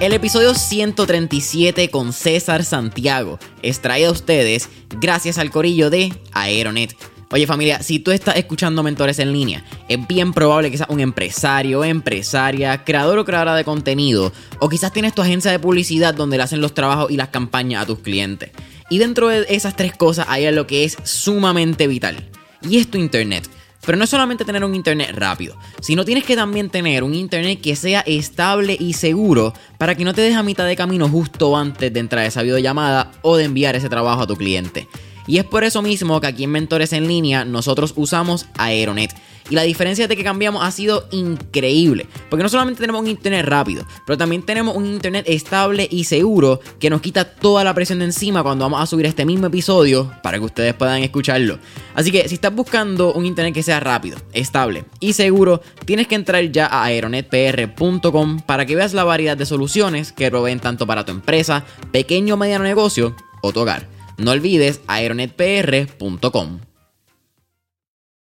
[0.00, 4.68] El episodio 137 con César Santiago es traído a ustedes
[5.00, 6.94] gracias al corillo de Aeronet.
[7.32, 11.00] Oye familia, si tú estás escuchando mentores en línea, es bien probable que seas un
[11.00, 16.36] empresario, empresaria, creador o creadora de contenido, o quizás tienes tu agencia de publicidad donde
[16.36, 18.52] le hacen los trabajos y las campañas a tus clientes.
[18.90, 22.30] Y dentro de esas tres cosas hay algo que es sumamente vital,
[22.62, 23.50] y es tu internet.
[23.88, 27.58] Pero no es solamente tener un internet rápido, sino tienes que también tener un internet
[27.62, 31.56] que sea estable y seguro para que no te deje a mitad de camino justo
[31.56, 34.86] antes de entrar a esa videollamada o de enviar ese trabajo a tu cliente.
[35.26, 39.14] Y es por eso mismo que aquí en Mentores en Línea nosotros usamos Aeronet.
[39.50, 42.06] Y la diferencia de que cambiamos ha sido increíble.
[42.28, 46.60] Porque no solamente tenemos un internet rápido, pero también tenemos un internet estable y seguro
[46.78, 50.12] que nos quita toda la presión de encima cuando vamos a subir este mismo episodio
[50.22, 51.58] para que ustedes puedan escucharlo.
[51.94, 56.14] Así que si estás buscando un internet que sea rápido, estable y seguro, tienes que
[56.14, 61.04] entrar ya a aeronetpr.com para que veas la variedad de soluciones que proveen tanto para
[61.04, 63.88] tu empresa, pequeño o mediano negocio o tu hogar.
[64.16, 66.67] No olvides aeronetpr.com.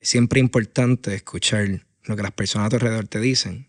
[0.02, 3.68] Siempre importante escuchar lo que las personas a tu alrededor te dicen,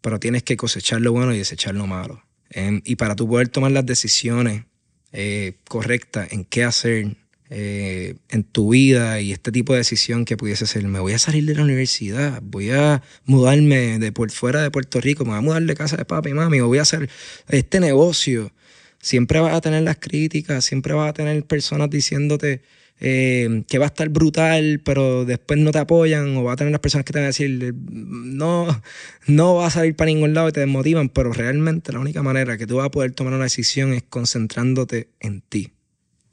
[0.00, 2.22] pero tienes que cosechar lo bueno y desechar lo malo.
[2.50, 4.64] Em, y para tú poder tomar las decisiones
[5.12, 7.16] eh, correctas en qué hacer
[7.52, 11.18] eh, en tu vida y este tipo de decisión que pudiese ser, me voy a
[11.18, 15.42] salir de la universidad, voy a mudarme de fuera de Puerto Rico, me voy a
[15.42, 17.10] mudar de casa de papi y mami, o voy a hacer
[17.48, 18.52] este negocio.
[19.00, 22.62] Siempre vas a tener las críticas, siempre vas a tener personas diciéndote
[23.00, 26.70] eh, que va a estar brutal, pero después no te apoyan, o va a tener
[26.70, 28.82] las personas que te van a decir, no,
[29.26, 32.58] no va a salir para ningún lado y te desmotivan, pero realmente la única manera
[32.58, 35.72] que tú vas a poder tomar una decisión es concentrándote en ti.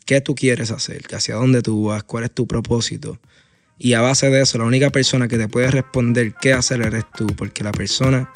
[0.05, 1.03] ¿Qué tú quieres hacer?
[1.11, 2.03] ¿Hacia dónde tú vas?
[2.03, 3.19] ¿Cuál es tu propósito?
[3.77, 7.05] Y a base de eso, la única persona que te puede responder qué hacer eres
[7.15, 8.31] tú, porque la persona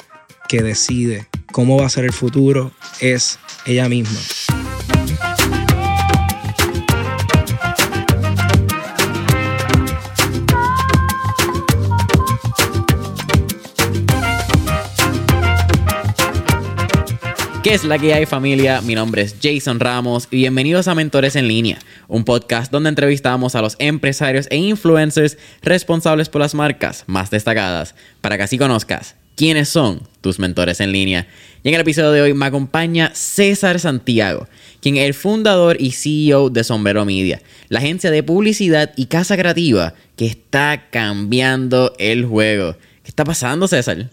[0.48, 4.20] que decide cómo va a ser el futuro es ella misma.
[17.62, 18.80] ¿Qué es la que hay familia?
[18.80, 21.78] Mi nombre es Jason Ramos y bienvenidos a Mentores en Línea,
[22.08, 27.94] un podcast donde entrevistamos a los empresarios e influencers responsables por las marcas más destacadas,
[28.20, 31.28] para que así conozcas quiénes son tus mentores en línea.
[31.62, 34.48] Y en el episodio de hoy me acompaña César Santiago,
[34.80, 39.36] quien es el fundador y CEO de Sombrero Media, la agencia de publicidad y casa
[39.36, 42.76] creativa que está cambiando el juego.
[43.04, 44.10] ¿Qué está pasando, César?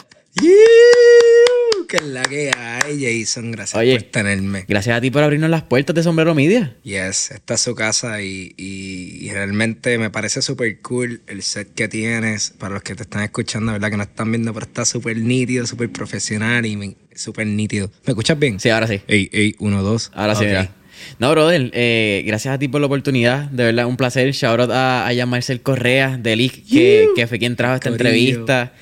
[1.90, 3.52] Que es la que hay, Jason.
[3.52, 4.66] Gracias Oye, por tenerme.
[4.68, 6.76] Gracias a ti por abrirnos las puertas de Sombrero Media.
[6.84, 11.74] Yes, esta es su casa y, y- y realmente me parece súper cool el set
[11.74, 12.52] que tienes.
[12.58, 13.90] Para los que te están escuchando, ¿verdad?
[13.90, 17.92] Que no están viendo, pero está súper nítido, súper profesional y súper nítido.
[18.06, 18.60] ¿Me escuchas bien?
[18.60, 19.02] Sí, ahora sí.
[19.08, 20.12] Ey, ey, uno, dos.
[20.14, 20.48] Ahora sí, Ok.
[20.50, 20.72] mira.
[21.18, 23.46] No, brother, eh, gracias a ti por la oportunidad.
[23.50, 24.32] De verdad, un placer.
[24.34, 28.10] Shout out a, a Marcel Correa de Leak, que, que fue quien trajo esta Corillo.
[28.10, 28.74] entrevista.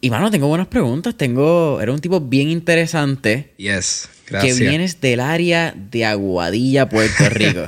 [0.00, 1.16] Y, mano, tengo buenas preguntas.
[1.16, 1.80] Tengo...
[1.80, 3.52] Era un tipo bien interesante.
[3.56, 4.58] Yes, Que gracias.
[4.60, 7.62] vienes del área de Aguadilla, Puerto Rico.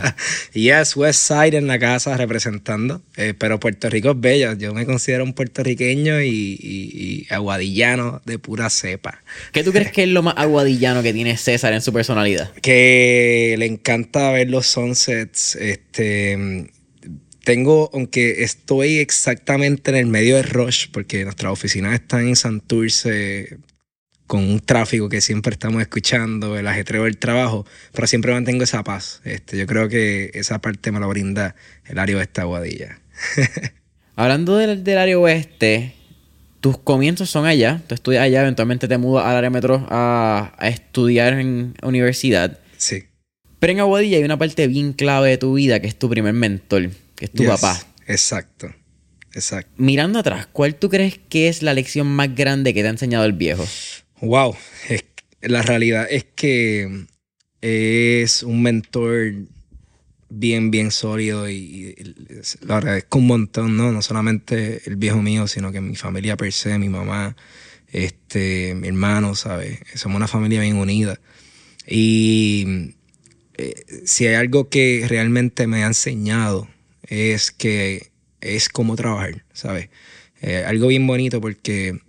[0.53, 3.03] Yes, West Side en la casa representando.
[3.17, 4.53] Eh, pero Puerto Rico es bello.
[4.53, 9.22] Yo me considero un puertorriqueño y, y- y aguadillano de pura cepa.
[9.53, 12.53] ¿Qué tú crees que es lo más aguadillano que tiene César en su personalidad?
[12.62, 15.56] que le encanta ver los sunsets.
[15.56, 16.71] Este,
[17.48, 23.56] tengo, aunque estoy exactamente en el medio de rush, porque nuestras oficinas están en Santurce
[24.26, 27.64] con un tráfico que siempre estamos escuchando, el ajetreo del trabajo,
[27.94, 29.22] pero siempre mantengo esa paz.
[29.25, 31.54] Este, yo creo que esa parte me lo brinda
[31.87, 33.00] el área de esta Aguadilla.
[34.14, 35.94] Hablando del, del área oeste,
[36.60, 37.81] tus comienzos son allá.
[37.87, 42.58] Tú estudias allá, eventualmente te mudas al área metro a, a estudiar en universidad.
[42.76, 43.04] Sí.
[43.58, 46.34] Pero en Aguadilla hay una parte bien clave de tu vida que es tu primer
[46.34, 47.83] mentor, que es tu Yes, papá.
[48.06, 48.73] Exacto.
[49.34, 49.73] Exacto.
[49.77, 53.25] Mirando atrás, ¿cuál tú crees que es la lección más grande que te ha enseñado
[53.25, 53.67] el viejo?
[54.20, 54.56] Wow,
[54.88, 55.05] es-
[55.43, 57.06] la realidad es que
[57.61, 59.35] es un mentor
[60.31, 61.55] bien, bien sólido y,
[61.99, 62.15] y
[62.67, 63.93] lo agradezco un montón, ¿no?
[63.93, 67.37] No solamente el viejo mío, sino que mi familia per se, mi mamá,
[67.93, 69.79] este, mi hermano, ¿sabes?
[69.94, 71.21] Somos una familia bien unida.
[71.87, 72.94] Y
[73.56, 73.75] eh,
[74.05, 76.69] si hay algo que realmente me ha enseñado
[77.08, 78.10] es que
[78.40, 79.88] es cómo trabajar, ¿sabes?
[80.40, 82.00] Eh, algo bien bonito porque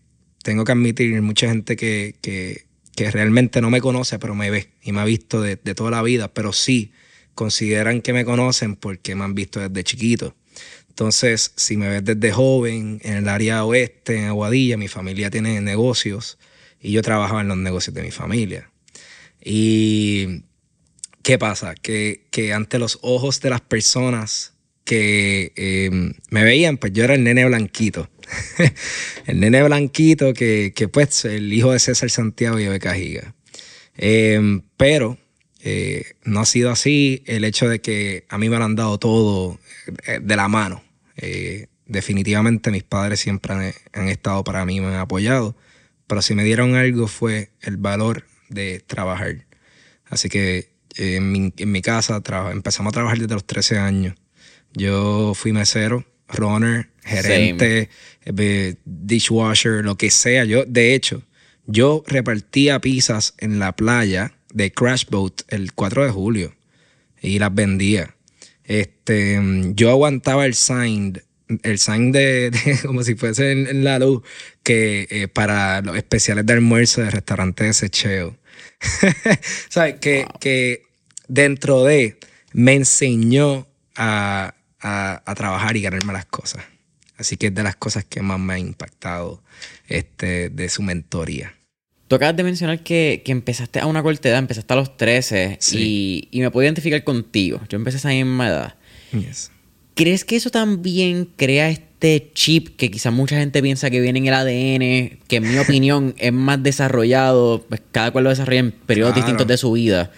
[0.44, 2.66] tengo que admitir, mucha gente que, que,
[2.96, 5.92] que realmente no me conoce, pero me ve y me ha visto de, de toda
[5.92, 6.92] la vida, pero sí
[7.34, 10.36] consideran que me conocen porque me han visto desde chiquito.
[10.90, 15.62] Entonces, si me ves desde joven en el área oeste, en Aguadilla, mi familia tiene
[15.62, 16.38] negocios
[16.82, 18.70] y yo trabajaba en los negocios de mi familia.
[19.42, 20.44] Y
[21.24, 21.76] ¿qué pasa?
[21.76, 24.54] Que, que ante los ojos de las personas
[24.90, 28.10] que em, me veían, pues yo era el nene blanquito.
[29.28, 33.36] el nene blanquito que, que, pues el hijo de César Santiago y de Cajiga.
[33.98, 35.20] Em, pero
[35.62, 38.98] eh, no ha sido así el hecho de que a mí me lo han dado
[38.98, 39.60] todo
[40.08, 40.82] eh, de la mano.
[41.18, 45.56] Eh, definitivamente mis padres siempre han, estado para mí, me han apoyado,
[46.08, 49.46] pero si me dieron algo fue el valor de trabajar.
[50.06, 54.16] Así que en, mi, casa empezamos a trabajar desde los 13 años.
[54.74, 57.90] Yo fui mesero, runner, gerente,
[58.86, 60.46] dishwasher, lo que sea.
[60.46, 61.24] Yo, de hecho,
[61.66, 66.56] yo repartía pizzas en la playa de Crash Boat el 4 de julio
[67.22, 68.16] y las vendía.
[68.64, 69.40] Este,
[69.74, 71.22] yo aguantaba el sign,
[71.64, 72.52] el sign de,
[72.86, 74.24] como si fuese en, la luz,
[74.64, 78.38] que eh, para los especiales de almuerzo de restaurante de Secheo.
[79.70, 79.96] ¿Sabes?
[79.96, 80.84] Que, que
[81.28, 82.18] dentro de
[82.54, 86.64] me enseñó a, a, trabajar y ganarme las cosas.
[87.18, 89.44] Así que es de las cosas que más me ha impactado
[89.88, 91.54] este, de su mentoría.
[92.08, 96.30] Tú acabas de mencionar que, empezaste a una corta edad, empezaste a los 13 y,
[96.34, 97.62] me puedo identificar contigo.
[97.70, 98.76] Yo empecé a esa misma edad.
[99.94, 104.28] ¿Crees que eso también crea este chip que quizás mucha gente piensa que viene en
[104.28, 108.72] el ADN, que en mi opinión es más desarrollado, pues cada cual lo desarrolla en
[108.72, 110.12] periodos distintos de su vida?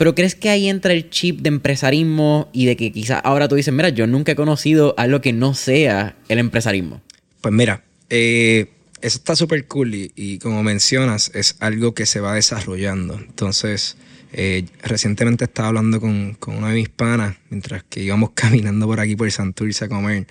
[0.00, 3.56] Pero ¿crees que ahí entra el chip de empresarismo y de que quizás ahora tú
[3.56, 7.02] dices, mira, yo nunca he conocido algo que no sea el empresarismo?
[7.42, 8.70] Pues mira, eh,
[9.02, 13.16] eso está súper cool y, como mencionas, es algo que se va desarrollando.
[13.18, 13.98] Entonces,
[14.32, 19.00] eh, recientemente estaba hablando con, con, una de mis panas mientras que íbamos caminando por
[19.00, 20.26] aquí por Santurce a comer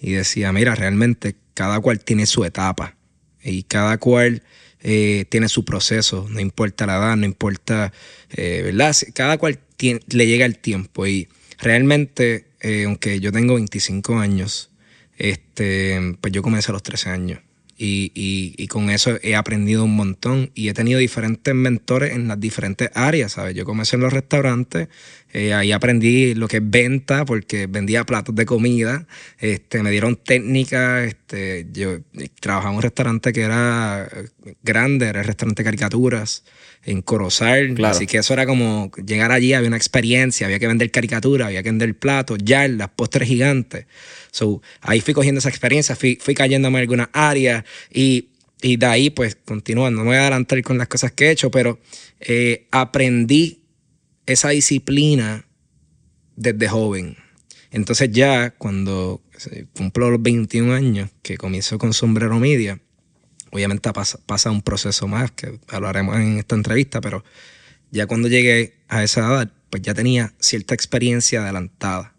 [0.00, 2.96] y decía, mira, realmente cada cual tiene su etapa
[3.40, 4.42] y cada cual
[4.82, 7.92] eh, tiene su proceso, no importa la edad, no importa,
[8.30, 8.94] eh, ¿verdad?
[9.14, 12.46] Cada cual le llega el tiempo y realmente,
[12.84, 14.70] aunque yo tengo 25 años,
[15.18, 17.40] este, pues yo comencé a los 13 años.
[17.84, 22.90] Y, con eso he aprendido un montón y he tenido diferentes mentores en las diferentes
[22.94, 23.56] áreas, ¿sabes?
[23.56, 24.88] Yo comencé en los restaurantes,
[25.32, 29.06] eh, ahí aprendí lo que es venta porque vendía platos de comida,
[29.40, 31.98] este, me dieron técnicas, este, yo
[32.40, 34.08] trabajaba en un restaurante que era
[34.62, 36.44] grande, era el restaurante caricaturas
[36.84, 40.90] en Corozal, así que eso era como llegar allí, había una experiencia, había que vender
[40.90, 43.86] caricaturas, había que vender platos, las postres gigantes.
[44.32, 48.30] So, ahí fui cogiendo esa experiencia, fui, fui cayéndome en algunas áreas y,
[48.60, 49.98] y, de ahí, pues, continuando.
[49.98, 51.78] No me voy a adelantar con las cosas que he hecho, pero
[52.20, 53.62] eh, aprendí
[54.26, 55.46] esa disciplina
[56.36, 57.16] desde joven.
[57.70, 59.22] Entonces ya cuando
[59.74, 62.80] cumplo los 21 años, que comienzo con Sombrero Media,
[63.52, 67.24] obviamente pasa, pasa un proceso más que hablaremos en esta entrevista, pero
[67.92, 72.14] ya cuando llegué a esa edad, pues ya tenía cierta experiencia adelantada.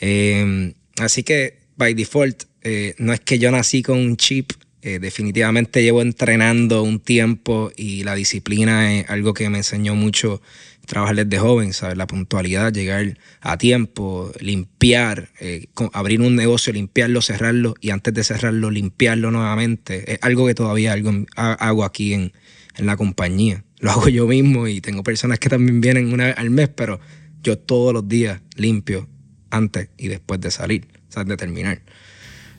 [0.00, 4.98] Eh, Así que, by default, eh, no es que yo nací con un chip, eh,
[4.98, 10.40] definitivamente llevo entrenando un tiempo y la disciplina es algo que me enseñó mucho
[10.86, 11.96] trabajar desde joven, ¿sabes?
[11.96, 18.24] La puntualidad, llegar a tiempo, limpiar, eh, abrir un negocio, limpiarlo, cerrarlo y antes de
[18.24, 20.14] cerrarlo, limpiarlo nuevamente.
[20.14, 22.32] Es algo que todavía algo, hago aquí en,
[22.76, 23.64] en la compañía.
[23.78, 27.00] Lo hago yo mismo y tengo personas que también vienen una vez al mes, pero
[27.42, 29.08] yo todos los días limpio
[29.50, 31.82] antes y después de salir, o sea, de terminar.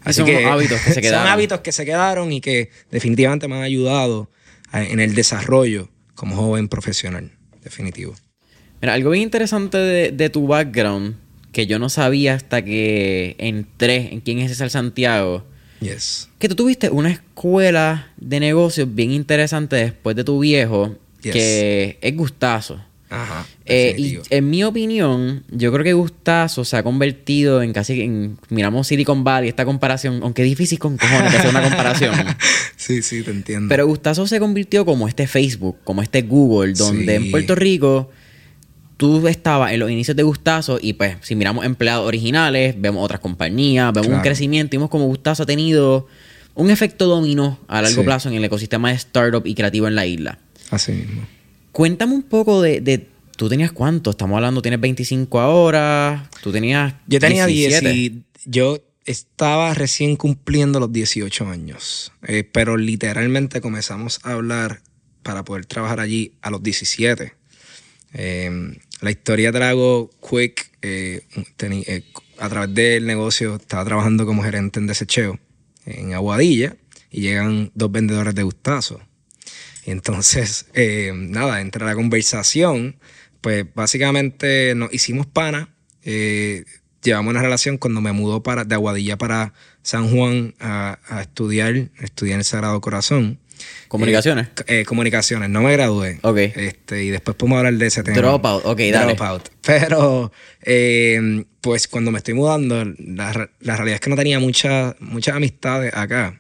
[0.04, 1.25] Así son que hábitos que se quedaron.
[1.25, 4.30] Son hábitos que se quedaron y que definitivamente me han ayudado
[4.74, 7.37] en el desarrollo como joven profesional,
[7.68, 8.16] definitivo.
[8.82, 11.16] Mira, algo bien interesante de, tu background
[11.52, 15.46] que yo no sabía hasta que entré en quién es César Santiago.
[15.80, 16.30] Yes.
[16.40, 22.16] Que tú tuviste una escuela de negocios bien interesante después de tu viejo, que es
[22.16, 22.84] Gustazo.
[23.10, 23.46] Ajá.
[23.66, 28.38] Eh, y en mi opinión, yo creo que Gustazo se ha convertido en casi en.
[28.50, 32.16] Miramos Silicon Valley, esta comparación, aunque es difícil con cojones hacer una comparación.
[32.76, 33.70] sí, sí, te entiendo.
[33.70, 38.10] Pero Gustazo se convirtió como este Facebook, como este Google, donde en Puerto Rico
[38.98, 43.22] tú estabas en los inicios de Gustazo y pues si miramos empleados originales, vemos otras
[43.22, 46.08] compañías, vemos un crecimiento y vemos como Gustazo ha tenido
[46.56, 50.06] un efecto dominó a largo plazo en el ecosistema de startup y creativo en la
[50.08, 50.40] isla.
[50.72, 51.22] Así mismo.
[51.78, 54.10] Cuéntame un poco de, ¿Tú tenías cuánto?
[54.10, 56.28] Estamos hablando, tienes 25 ahora.
[56.42, 56.96] Tú tenías.
[57.06, 57.94] Yo tenía 17.
[57.94, 62.12] 10 y yo estaba recién cumpliendo los 18 años.
[62.28, 64.82] Eh, pero literalmente comenzamos a hablar
[65.22, 67.36] para poder trabajar allí a los 17.
[68.14, 70.72] Em, la historia hago quick.
[70.82, 71.28] Eh,
[71.60, 72.04] eh,
[72.40, 75.40] a través del negocio estaba trabajando como gerente en desecheo
[75.86, 76.76] en Aguadilla
[77.12, 79.00] y llegan dos vendedores de gustazo
[79.88, 82.98] Y entonces, eh, nada, entre la conversación,
[83.41, 85.70] pues básicamente nos hicimos pana.
[86.03, 86.65] Eh,
[87.01, 91.74] llevamos una relación cuando me mudó para, de Aguadilla para San Juan a, a estudiar,
[92.00, 93.39] estudiar en el Sagrado Corazón.
[93.88, 94.48] ¿Comunicaciones?
[94.67, 96.20] Eh, eh, comunicaciones, no me gradué.
[96.22, 96.38] Ok.
[96.38, 98.17] Este, y después podemos hablar de ese tema.
[98.17, 99.15] Dropout, ok, dale.
[99.15, 99.50] Dropout.
[99.65, 104.96] Pero, eh, pues cuando me estoy mudando, la, la realidad es que no tenía mucha-
[105.00, 106.39] muchas amistades acá.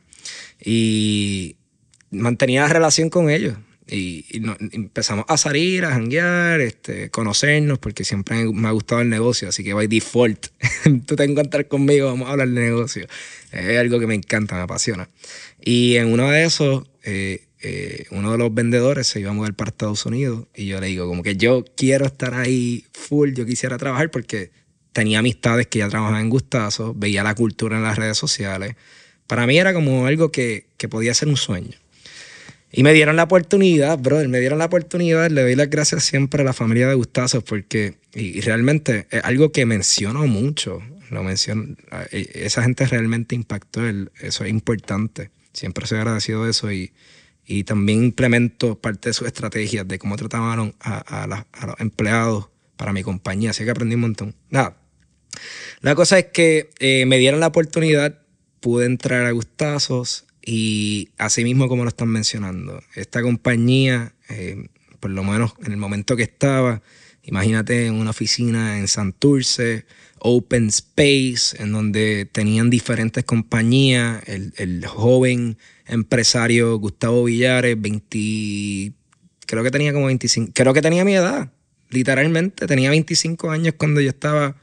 [0.63, 1.56] Y
[2.11, 3.55] mantenía relación con ellos.
[3.89, 9.01] Y, y no- empezamos a salir, a janguear, este, conocernos, porque siempre me ha gustado
[9.01, 9.47] el negocio.
[9.47, 10.47] Así que by default,
[11.05, 13.07] tú te encuentras conmigo, vamos a hablar de negocio.
[13.51, 15.09] Es algo que me encanta, me apasiona.
[15.61, 19.53] Y en uno de esos, eh, eh, uno de los vendedores se iba a mudar
[19.53, 20.47] para Estados Unidos.
[20.53, 24.51] Y yo le digo, como que yo quiero estar ahí full, yo quisiera trabajar porque
[24.91, 28.75] tenía amistades que ya trabajaban en Gustazo, veía la cultura en las redes sociales.
[29.27, 31.77] Para mí era como algo que, que podía ser un sueño.
[32.71, 35.29] Y me dieron la oportunidad, brother, me dieron la oportunidad.
[35.31, 39.23] Le doy las gracias siempre a la familia de Gustazos porque, y, y realmente es
[39.23, 40.81] algo que menciono mucho.
[41.09, 41.75] Lo menciono,
[42.11, 43.81] eh, esa gente realmente impactó,
[44.19, 45.29] eso es importante.
[45.53, 46.91] Siempre soy agradecido de eso y,
[47.45, 51.79] y también implemento parte de sus estrategias de cómo trataban a, a la- a los
[51.79, 53.51] empleados para mi compañía.
[53.51, 54.35] Así que aprendí un montón.
[54.49, 54.75] Nada,
[55.79, 58.19] la cosa es que eh, me dieron la oportunidad,
[58.59, 64.69] pude entrar a Gustazos y así mismo como lo están mencionando, esta compañía, eh,
[65.01, 66.81] por lo menos en el momento que estaba,
[67.21, 69.85] imagínate en una oficina en Santurce,
[70.19, 78.93] open space, en donde tenían diferentes compañías, el, el joven empresario Gustavo Villares, 20,
[79.45, 81.51] creo que tenía como 25, creo que tenía mi edad,
[81.89, 84.55] literalmente, tenía 25 años cuando yo estaba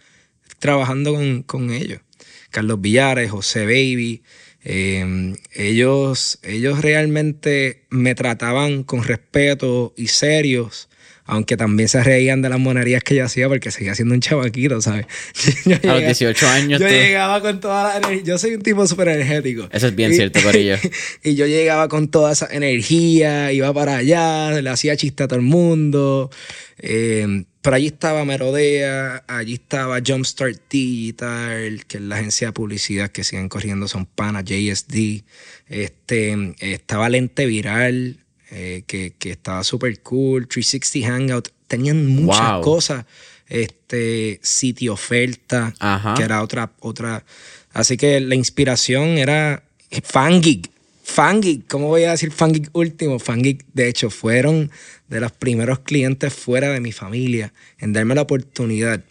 [0.61, 2.01] trabajando con, con ellos.
[2.49, 4.23] Carlos Villares, José Baby.
[4.65, 10.89] Eh, ellos, ellos realmente me trataban con respeto y serios,
[11.27, 14.81] aunque también se reían de las monerías que yo hacía porque seguía siendo un chavaquito,
[14.83, 15.07] ¿sabes?
[15.65, 16.81] Yo A los llegaba- 18 años.
[16.81, 18.23] Yo tú- llegaba con toda la energía.
[18.25, 19.69] Yo soy un tipo súper energético.
[19.73, 20.77] Eso es bien Y- cierto, Corillo.
[21.25, 25.39] y yo llegaba con toda esa energía, iba para allá, le hacía chiste a todo
[25.39, 26.31] el mundo.
[26.79, 33.11] Eh, pero allí estaba Merodea, allí estaba Jumpstart Digital, que es la agencia de publicidad
[33.11, 35.25] que siguen corriendo, son panas, JSD.
[35.69, 38.19] Este, estaba Lente Viral,
[38.51, 40.47] eh, que, que estaba súper cool.
[40.47, 42.61] 360 Hangout, tenían muchas Wow.
[42.61, 43.07] cosas.
[43.49, 46.13] Este, Sitio Oferta, Ajá.
[46.19, 47.25] que era otra, otra.
[47.73, 49.63] Así que la inspiración era
[50.03, 50.71] Fangig.
[51.07, 53.19] Fangig, ¿cómo voy a decir Fangig último?
[53.19, 54.71] Fangig, de hecho, fueron
[55.09, 59.05] de los primeros clientes fuera de mi familia en darme la oportunidad.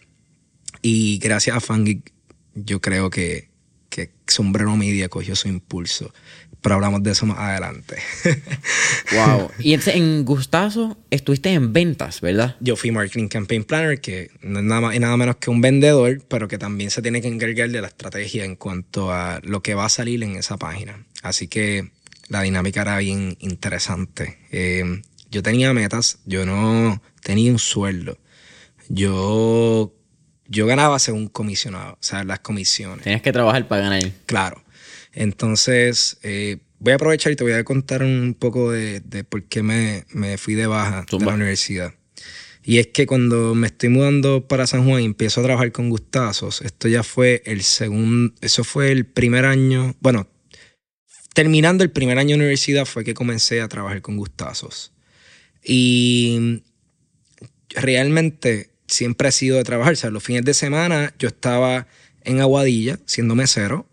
[0.82, 2.02] Y gracias a Fangig,
[2.54, 3.48] yo creo que,
[3.90, 6.12] que Sombrero Media cogió su impulso.
[6.64, 7.96] Pero hablamos de eso más adelante.
[9.12, 9.50] Wow.
[9.58, 12.56] Y entonces en Gustazo estuviste en ventas, ¿verdad?
[12.60, 15.60] Yo fui Marketing Campaign Planner, que no es nada más y nada menos que un
[15.60, 19.62] vendedor, pero que también se tiene que encargar de la estrategia en cuanto a lo
[19.62, 21.04] que va a salir en esa página.
[21.22, 21.90] Así que
[22.28, 24.38] la dinámica era bien interesante.
[24.50, 28.18] Eh, yo tenía metas, yo no tenía un sueldo.
[28.88, 29.92] Yo,
[30.48, 33.04] yo ganaba según comisionado, o sea, las comisiones.
[33.04, 34.02] Tenías que trabajar para ganar.
[34.26, 34.63] Claro.
[35.14, 39.44] Entonces, eh, voy a aprovechar y te voy a contar un poco de, de por
[39.44, 41.32] qué me, me fui de baja de Zumba.
[41.32, 41.94] la universidad.
[42.62, 45.90] Y es que cuando me estoy mudando para San Juan y empiezo a trabajar con
[45.90, 50.26] Gustazos, esto ya fue el segundo, eso fue el primer año, bueno,
[51.34, 54.92] terminando el primer año de universidad fue que comencé a trabajar con Gustazos.
[55.62, 56.62] Y
[57.70, 59.92] realmente siempre he sido de trabajar.
[59.92, 61.86] O sea, los fines de semana yo estaba
[62.22, 63.86] en Aguadilla siendo mesero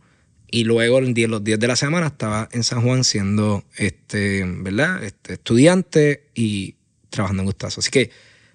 [0.51, 4.43] y luego en die- los días de la semana estaba en San Juan siendo este,
[4.45, 5.03] ¿verdad?
[5.03, 6.75] Este, estudiante y
[7.09, 7.79] trabajando en Gustazo.
[7.79, 8.11] Así que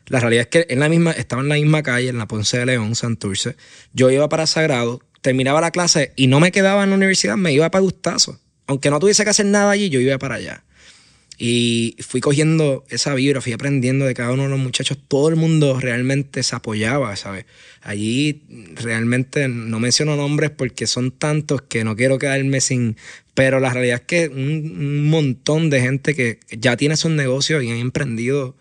[0.06, 2.58] la realidad es que en la misma, estaba en la misma calle, en la Ponce
[2.58, 3.56] de León, Santurce.
[3.92, 7.52] Yo iba para Sagrado, terminaba la clase y no me quedaba en la universidad, me
[7.52, 8.38] iba para Gustazo.
[8.66, 10.64] Aunque no tuviese que hacer nada allí, yo iba para allá.
[11.38, 14.98] Y fui cogiendo esa vibra, fui aprendiendo de cada uno de los muchachos.
[15.06, 17.44] Todo el mundo realmente se apoyaba, ¿sabes?
[17.82, 18.42] Allí
[18.74, 22.96] realmente no menciono nombres porque son tantos que no quiero quedarme sin...
[23.34, 27.70] Pero la realidad es que un, montón de gente que ya tiene sus negocios y
[27.70, 28.56] han emprendido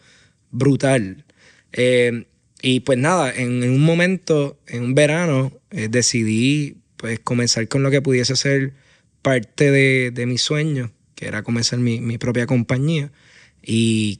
[0.51, 1.23] brutal.
[1.71, 2.25] Eh,
[2.61, 7.83] y pues nada, en, en un momento, en un verano, eh, decidí pues comenzar con
[7.83, 8.73] lo que pudiese ser
[9.21, 13.11] parte de, de mi sueño, que era comenzar mi, mi propia compañía.
[13.61, 14.19] Y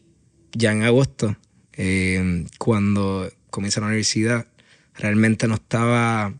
[0.53, 1.37] ya en agosto,
[1.73, 4.47] eh, cuando comencé la universidad,
[4.95, 6.33] realmente no estaba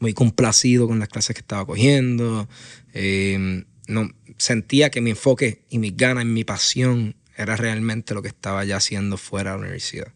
[0.00, 2.48] muy complacido con las clases que estaba cogiendo.
[2.92, 8.22] Eh, no, sentía que mi enfoque y mis ganas y mi pasión era realmente lo
[8.22, 10.12] que estaba ya haciendo fuera de la universidad.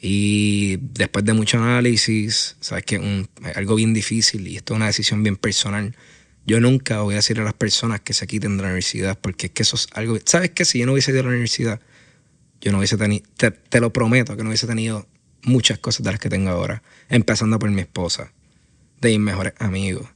[0.00, 5.22] Y después de mucho análisis, sabes que algo bien difícil y esto es una decisión
[5.22, 5.96] bien personal.
[6.46, 9.46] Yo nunca voy a decir a las personas que se quiten de la universidad porque
[9.46, 10.16] es que eso es algo.
[10.24, 11.80] ¿Sabes que Si yo no hubiese ido a la universidad,
[12.60, 13.24] yo no hubiese tenido.
[13.36, 15.06] Te, te lo prometo que no hubiese tenido
[15.42, 16.82] muchas cosas de las que tengo ahora.
[17.08, 18.32] Empezando por mi esposa,
[19.00, 20.08] de mis mejores amigos,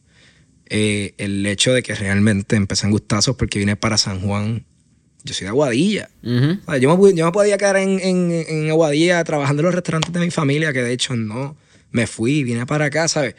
[0.73, 4.65] eh, el hecho de que realmente empecé en gustazos porque vine para San Juan.
[5.25, 6.11] Yo soy de Aguadilla.
[6.23, 10.93] yo, me, podía quedar en, Aguadilla trabajando en los restaurantes de mi familia, que de
[10.93, 11.57] hecho no.
[11.91, 13.35] Me fui, vine para acá, ¿sabes?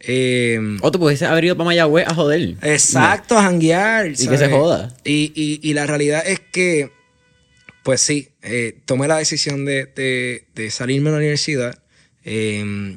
[0.00, 2.56] Eh, o tú pudiese haber ido para Mayagüez a joder.
[2.62, 4.06] Exacto, a janguear.
[4.08, 4.94] Y que se joda.
[5.04, 6.90] Y, la realidad es que,
[7.82, 11.78] pues sí, eh, tomé la decisión de, salirme de la universidad.
[12.24, 12.96] Eh,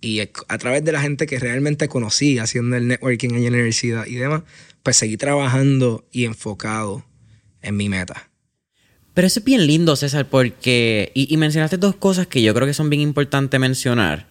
[0.00, 4.06] y a través de la gente que realmente conocí haciendo el networking en la universidad
[4.06, 4.42] y demás,
[4.82, 7.04] pues seguí trabajando y enfocado
[7.62, 8.30] en mi meta.
[9.14, 11.10] Pero eso es bien lindo, César, porque...
[11.14, 14.28] Y, mencionaste dos cosas que yo creo que son bien importantes mencionar.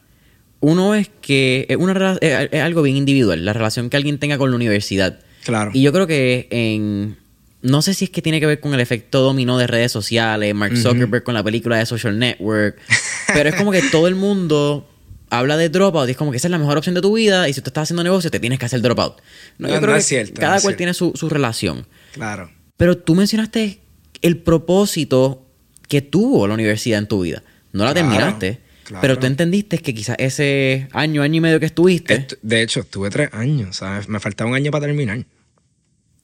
[0.59, 4.49] Uno es que es, una, es algo bien individual, la relación que alguien tenga con
[4.49, 5.19] la universidad.
[5.43, 5.71] Claro.
[5.73, 7.17] Y yo creo que en...
[7.61, 10.53] No sé si es que tiene que ver con el efecto dominó de redes sociales,
[10.53, 12.77] Mark Zuckerberg con la película de Social Network,
[13.33, 14.87] pero es como que todo el mundo
[15.29, 17.49] habla de dropout y es como que esa es la mejor opción de tu vida
[17.49, 19.15] y si tú estás haciendo negocio te tienes que hacer dropout.
[19.57, 21.85] No, yo creo que cierto, cada cual tiene su, relación.
[22.13, 22.51] Claro.
[22.77, 23.79] Pero tú mencionaste
[24.21, 25.45] el propósito
[25.87, 27.43] que tuvo la universidad en tu vida.
[27.73, 28.59] No la terminaste,
[29.01, 32.27] pero tú entendiste que quizás ese año, año y medio que estuviste...
[32.41, 34.07] de hecho, estuve tres años, ¿sabes?
[34.07, 35.25] Me faltaba un año para terminar.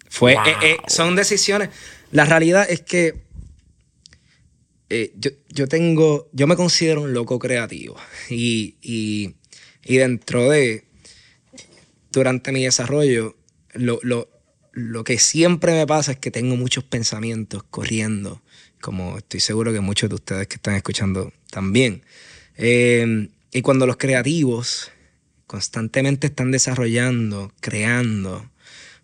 [0.10, 1.70] Fue, eh, eh, son decisiones...
[2.12, 3.24] La realidad es que
[4.96, 5.12] eh,
[5.50, 7.98] yo, tengo, yo me considero un loco creativo
[8.29, 9.34] y,
[9.84, 10.84] dentro de,
[12.12, 13.36] durante mi desarrollo,
[13.74, 18.43] lo, que siempre me pasa es que tengo muchos pensamientos corriendo,
[18.79, 22.03] como estoy seguro que muchos de ustedes que están escuchando también.
[22.57, 24.92] Eh, y cuando los creativos
[25.48, 28.50] constantemente están desarrollando, creando,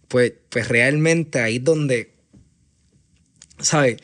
[0.07, 2.12] pues, pues realmente ahí es donde,
[3.59, 3.97] ¿sabes?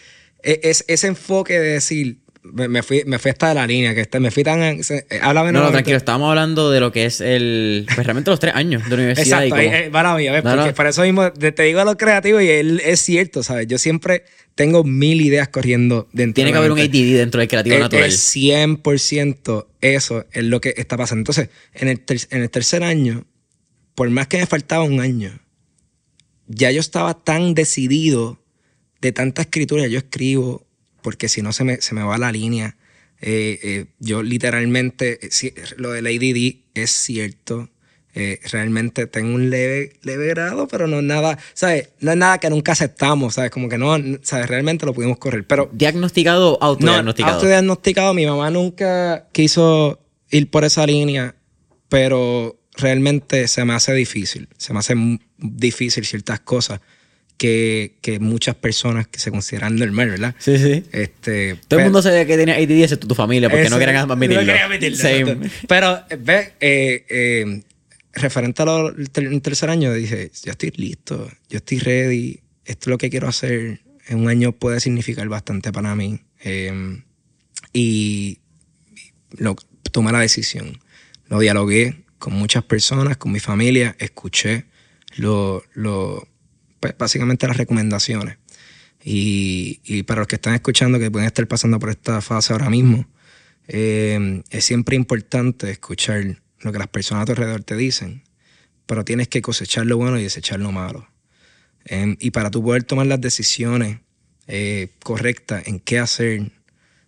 [0.43, 2.19] E, es, ese enfoque de decir,
[2.53, 4.61] me, fui, me fui hasta de la línea, que este, me fui tan...
[4.61, 4.83] Eh,
[5.21, 7.85] háblame No, no, tranquilo, estábamos hablando de lo que es el...
[7.93, 9.43] Pues realmente los tres años de universidad.
[9.43, 9.91] Exacto, y como...
[9.91, 10.13] para
[10.55, 13.67] porque para eso mismo te digo a lo creativo y él, es cierto, ¿sabes?
[13.67, 17.79] Yo siempre tengo mil ideas corriendo dentro Tiene que haber un ADD dentro del creativo
[17.79, 18.05] natural.
[18.05, 21.21] Es 100% eso es lo que está pasando.
[21.21, 23.25] Entonces, en el, en el tercer año,
[23.95, 25.39] por más que me faltaba un año,
[26.47, 28.39] ya yo estaba tan decidido
[29.01, 30.64] de tanta escritura yo escribo,
[31.05, 32.77] porque si no se me, se me va la línea.
[33.21, 37.69] Eh, eh, yo literalmente, eh, lo de Lady D es cierto.
[38.49, 41.89] realmente tengo un leve, leve grado, pero no es nada, ¿sabes?
[41.99, 43.51] No es nada que nunca aceptamos, ¿sabes?
[43.51, 44.47] Como que no, ¿sabes?
[44.47, 45.45] Realmente lo pudimos correr.
[45.45, 47.33] Pero, ¿Diagnosticado o autodiagnosticado?
[47.33, 48.13] No, autodiagnosticado.
[48.15, 49.99] Mi mamá nunca quiso
[50.31, 51.35] ir por esa línea,
[51.87, 54.49] pero realmente se me hace difícil.
[54.57, 54.95] Se me hace
[55.37, 56.79] difícil ciertas cosas
[57.37, 60.35] que, que, muchas personas que se consideran normal, ¿verdad?
[60.39, 60.83] Sí, sí.
[60.91, 64.41] Este, Todo el mundo sabía que tenía ADD excepto tu familia porque no querían admitirlo.
[64.41, 65.49] No querían admitirlo.
[65.67, 67.61] Pero, ve, eh, eh,
[68.13, 73.09] referente al tercer año, dije, yo estoy listo, yo estoy ready, esto es lo que
[73.09, 73.81] quiero hacer.
[74.07, 76.21] En un año puede significar bastante para mí.
[76.39, 77.03] Em,
[77.73, 78.39] y
[79.37, 79.55] lo,
[79.91, 80.79] tomé la decisión.
[81.27, 84.65] Lo dialogué con muchas personas, con mi familia, escuché
[85.17, 86.27] lo, lo
[86.85, 88.37] pues, básicamente las recomendaciones.
[89.03, 93.07] Y, para los que están escuchando que pueden estar pasando por esta fase ahora mismo,
[93.67, 98.23] eh, es siempre importante escuchar lo que las personas a tu alrededor te dicen,
[98.85, 101.07] pero tienes que cosechar lo bueno y desechar lo malo.
[101.85, 103.99] Em, y para tú poder tomar las decisiones
[104.47, 106.51] eh, correctas en qué hacer,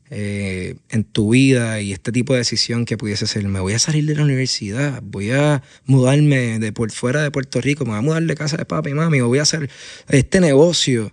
[0.09, 3.79] eh, en tu vida y este tipo de decisión que pudiese ser, me voy a
[3.79, 7.99] salir de la universidad, voy a mudarme de por fuera de Puerto Rico, me voy
[7.99, 9.69] a mudar de casa de papi y mami, o voy a hacer
[10.07, 11.11] este negocio.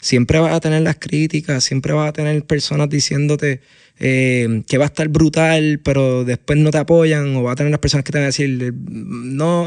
[0.00, 3.62] Siempre vas a tener las críticas, siempre vas a tener personas diciéndote
[3.98, 7.72] eh, que va a estar brutal, pero después no te apoyan, o va a tener
[7.72, 9.66] las personas que te van a decir, no,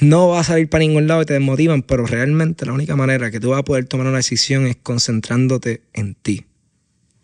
[0.00, 3.30] no va a salir para ningún lado y te desmotivan, pero realmente la única manera
[3.30, 6.49] que tú vas a poder tomar una decisión es concentrándote en ti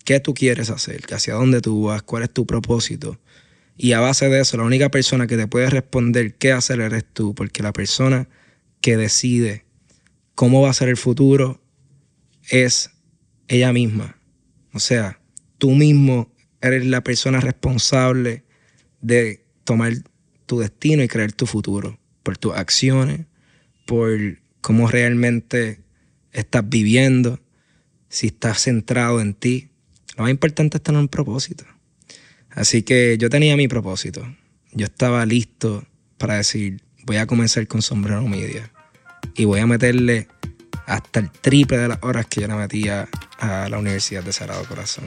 [0.06, 3.20] qué tú quieres hacer, hacia dónde tú vas, cuál es tu propósito.
[3.76, 7.04] Y a base de eso, la única persona que te puede responder qué hacer eres
[7.12, 8.28] tú, porque la persona
[8.80, 9.66] que decide
[10.34, 11.60] cómo va a ser el futuro
[12.48, 12.90] es
[13.48, 14.16] ella misma.
[14.72, 15.20] O sea,
[15.58, 18.44] tú mismo eres la persona responsable
[19.00, 19.92] de tomar
[20.46, 23.26] tu destino y crear tu futuro, por tus acciones,
[23.86, 25.80] por cómo realmente
[26.32, 27.40] estás viviendo,
[28.08, 29.70] si estás centrado en ti.
[30.16, 31.64] Lo más importante es tener un propósito.
[32.50, 34.26] Así que yo tenía mi propósito.
[34.72, 35.85] Yo estaba listo
[36.18, 38.70] para decir, voy a comenzar con sombrero media
[39.37, 40.29] y voy a meterle
[40.87, 44.64] hasta el triple de las horas que yo le metía a la Universidad de Sagrado
[44.64, 45.05] Corazón.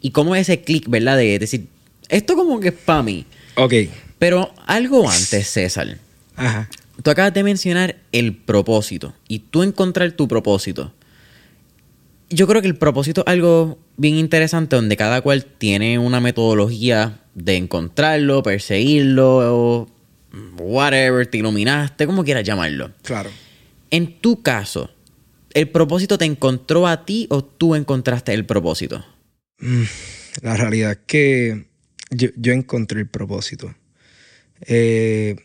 [0.01, 1.17] y cómo es ese clic, ¿verdad?
[1.17, 1.67] De decir,
[2.09, 3.25] esto como que es para mí.
[3.57, 3.73] Ok.
[4.19, 5.99] Pero algo antes, César.
[6.37, 6.69] Ajá.
[7.03, 10.93] Tú acabas de mencionar el propósito y tú encontrar tu propósito.
[12.29, 17.21] Yo creo que el propósito es algo bien interesante donde cada cual tiene una metodología
[17.35, 19.89] de encontrarlo, perseguirlo,
[20.59, 22.93] whatever, te iluminaste, como quieras llamarlo.
[23.03, 23.31] Claro.
[23.91, 24.91] En tu caso,
[25.55, 29.05] ¿el propósito te encontró a ti o tú encontraste el propósito?
[29.61, 29.85] Mm,
[30.43, 31.67] la realidad es que
[32.11, 33.75] yo, encontré el propósito.
[34.63, 35.37] Eh,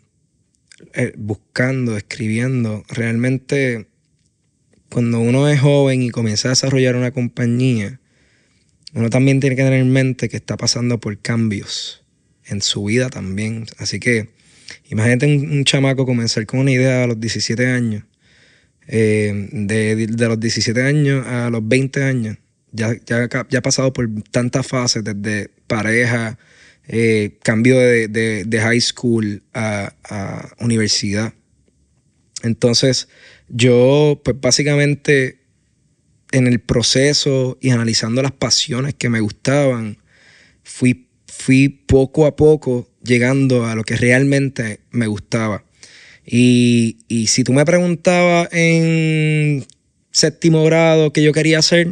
[0.94, 3.91] eh, buscando, escribiendo, realmente
[4.92, 8.00] cuando uno es joven y comienza a desarrollar una compañía,
[8.94, 12.04] uno también tiene que tener en mente que está pasando por cambios
[12.46, 13.66] en su vida también.
[13.78, 14.30] Así que
[14.90, 18.04] imagínate un, un chamaco comenzar con una idea a los 17 años
[18.94, 22.38] eh, de, los 17 años a los 20 años,
[22.74, 26.38] ya, ya, ya ha pasado por tantas fases, desde pareja,
[26.88, 29.94] eh, cambio de, high school a,
[30.60, 31.34] universidad.
[32.44, 33.08] Entonces,
[33.54, 35.40] yo, pues básicamente,
[36.32, 39.98] en el proceso y analizando las pasiones que me gustaban,
[40.64, 45.66] fui, fui poco a poco llegando a lo que realmente me gustaba.
[46.26, 49.66] Y, si tú me preguntabas en
[50.12, 51.90] séptimo grado qué yo quería hacer,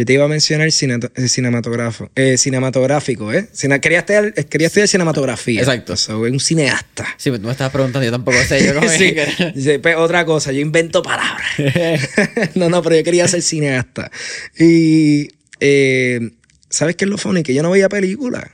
[0.00, 3.50] yo te iba a mencionar cine, eh, cinematógrafo, eh, cinematográfico, ¿eh?
[3.82, 5.60] quería, estudiar, quería estudiar cinematografía.
[5.60, 5.94] Exacto.
[5.94, 7.04] Soy un cineasta.
[7.18, 8.64] Sí, pero tú me estabas preguntando, yo tampoco sé.
[8.64, 8.80] Yo
[9.60, 11.46] sí, pues, otra cosa, yo invento palabras.
[12.54, 14.10] no, no, pero yo quería ser cineasta.
[14.58, 15.28] Y,
[15.60, 16.30] eh,
[16.70, 17.42] ¿sabes qué es lo funny?
[17.42, 18.44] Que yo no veía películas.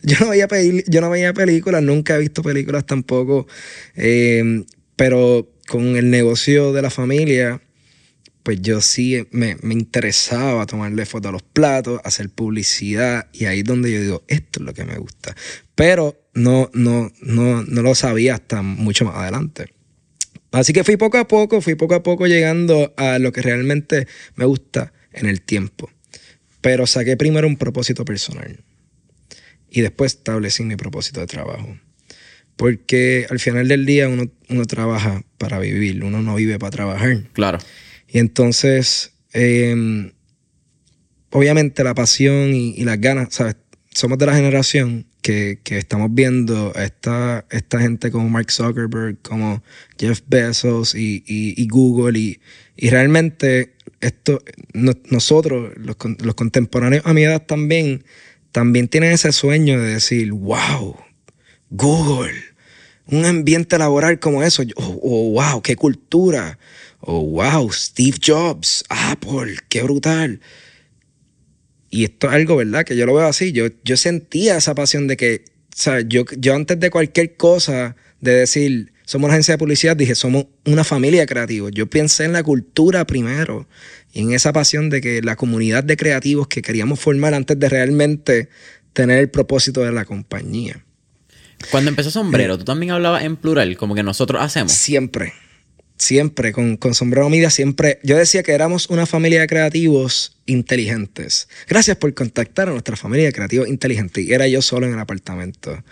[0.00, 0.48] Yo no veía,
[0.86, 3.46] yo no veía películas, nunca he visto películas tampoco,
[3.94, 4.64] eh,
[4.96, 7.60] pero con el negocio de la familia,
[8.48, 13.64] pues yo sí me, interesaba tomarle fotos a los platos, hacer publicidad, y ahí es
[13.66, 15.36] donde yo digo, esto es lo que me gusta.
[15.74, 19.74] Pero no, no, no, no lo sabía hasta mucho más adelante.
[20.50, 24.08] Así que fui poco a poco, fui poco a poco llegando a lo que realmente
[24.34, 25.90] me gusta en el tiempo.
[26.62, 28.64] Pero saqué primero un propósito personal
[29.68, 31.76] y después establecí mi propósito de trabajo.
[32.56, 37.24] Porque al final del día uno, uno trabaja para vivir, uno no vive para trabajar.
[37.34, 37.58] Claro.
[38.08, 40.12] Y entonces, em,
[41.30, 43.56] obviamente la pasión y, las ganas, ¿sabes?
[43.90, 49.62] Somos de la generación que, estamos viendo esta, esta gente como Mark Zuckerberg, como
[49.98, 52.18] Jeff Bezos y, Google.
[52.18, 52.40] Y,
[52.76, 54.42] y, realmente esto,
[54.72, 58.04] nosotros, los, los contemporáneos a mi edad también,
[58.52, 60.96] también tienen ese sueño de decir, wow,
[61.70, 62.32] Google,
[63.06, 66.58] un ambiente laboral como eso, oh, oh, wow, qué cultura,
[67.00, 70.40] oh, wow, Steve Jobs, Apple, qué brutal.
[71.90, 72.84] y esto es algo, ¿verdad?
[72.84, 73.52] Que yo lo veo así.
[73.52, 77.96] Yo, yo sentía esa pasión de que, o sea, yo, yo antes de cualquier cosa,
[78.20, 81.70] de decir, somos una agencia de publicidad, dije, somos una familia de creativos.
[81.72, 83.66] Yo pensé en la cultura primero
[84.12, 87.68] y en esa pasión de que la comunidad de creativos que queríamos formar antes de
[87.68, 88.48] realmente
[88.92, 90.84] tener el propósito de la compañía.
[91.70, 94.72] Cuando empezó Sombrero, tú también hablabas en plural, como que nosotros hacemos.
[94.72, 95.32] Siempre,
[95.98, 97.98] siempre, con, con Sombrero Media, siempre.
[98.02, 101.48] Yo decía que éramos una familia de creativos inteligentes.
[101.68, 104.24] Gracias por contactar a nuestra familia de creativos inteligentes.
[104.24, 105.82] Y era yo solo en el apartamento.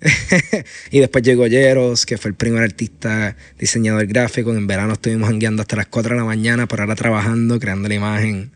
[0.90, 4.52] y después llegó Yeros, que fue el primer artista diseñador gráfico.
[4.52, 7.94] En verano estuvimos hangueando hasta las 4 de la mañana, por ahora trabajando, creando la
[7.94, 8.52] imagen.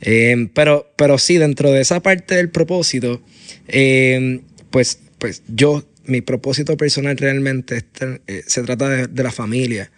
[0.00, 3.22] Eh, pero, pero sí, dentro de esa parte del propósito,
[3.68, 7.84] eh, pues, pues yo, mi propósito personal realmente
[8.26, 9.90] eh, se trata de, la familia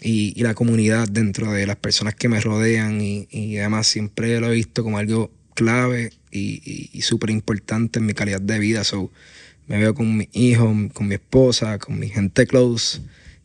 [0.00, 4.52] y, la comunidad dentro de las personas que me rodean y, y además siempre lo
[4.52, 8.84] he visto como algo clave y, y súper importante en mi calidad de vida.
[8.84, 9.10] So,
[9.68, 13.00] me veo con mi hijo, con mi esposa, con mi gente close,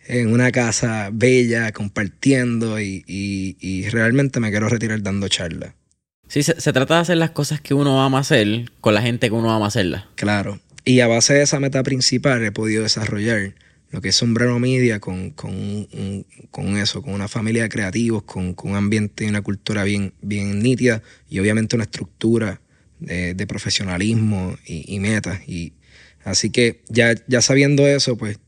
[0.07, 5.73] en una casa bella, compartiendo y, realmente me quiero retirar dando charlas.
[6.27, 9.33] Sí, se, trata de hacer las cosas que uno ama hacer con la gente que
[9.35, 10.05] uno ama hacerlas.
[10.15, 10.59] Claro.
[10.85, 13.53] Y a base de esa meta principal he podido desarrollar
[13.93, 18.75] lo que es Sombrero Media con, con, eso, con una familia de creativos, con, un
[18.75, 22.59] ambiente y una cultura bien, bien nítida y obviamente una estructura
[22.99, 25.47] de, profesionalismo y, y metas.
[25.47, 25.73] Y,
[26.23, 28.39] Así que ya, ya sabiendo eso, pues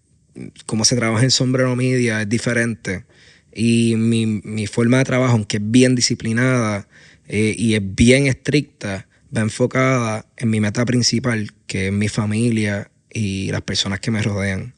[0.65, 3.05] cómo se trabaja en Sombrero Media es diferente.
[3.53, 6.87] Y mi, forma de trabajo, aunque es bien disciplinada
[7.27, 12.91] eh, y es bien estricta, va enfocada en mi meta principal, que es mi familia
[13.11, 14.73] y las personas que me rodean.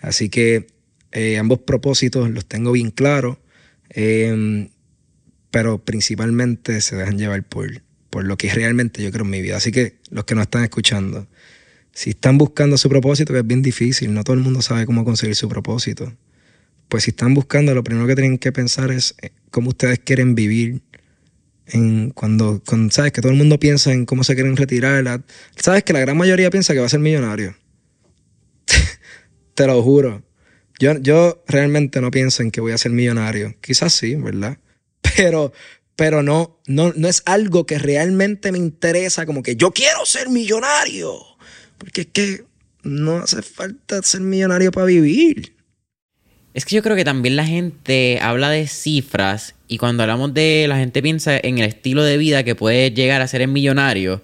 [0.00, 0.66] Así que
[1.12, 3.38] eh, ambos propósitos los tengo bien claros,
[3.90, 4.68] em,
[5.50, 9.56] pero principalmente se dejan llevar por, por lo que realmente yo creo en mi vida.
[9.56, 11.26] Así que los que nos están escuchando,
[11.92, 15.04] si están buscando su propósito, que es bien difícil, no todo el mundo sabe cómo
[15.04, 16.12] conseguir su propósito.
[16.88, 20.34] Pues si están buscando, lo primero que tienen que pensar es eh, cómo ustedes quieren
[20.34, 20.82] vivir.
[21.66, 22.60] En cuando,
[22.90, 25.22] sabes que todo el mundo piensa en cómo se quieren retirar,
[25.54, 27.54] sabes que la gran mayoría piensa que va a ser millonario.
[29.60, 30.22] Te lo juro.
[30.78, 33.54] Yo, yo realmente no pienso en que voy a ser millonario.
[33.60, 34.56] Quizás sí, ¿verdad?
[35.16, 35.52] Pero,
[35.96, 40.30] pero no, no, no es algo que realmente me interesa, como que yo quiero ser
[40.30, 41.12] millonario.
[41.76, 42.44] Porque es que
[42.84, 45.54] no hace falta ser millonario para vivir.
[46.54, 50.64] Es que yo creo que también la gente habla de cifras y cuando hablamos de
[50.68, 54.22] la gente piensa en el estilo de vida que puede llegar a ser el millonario,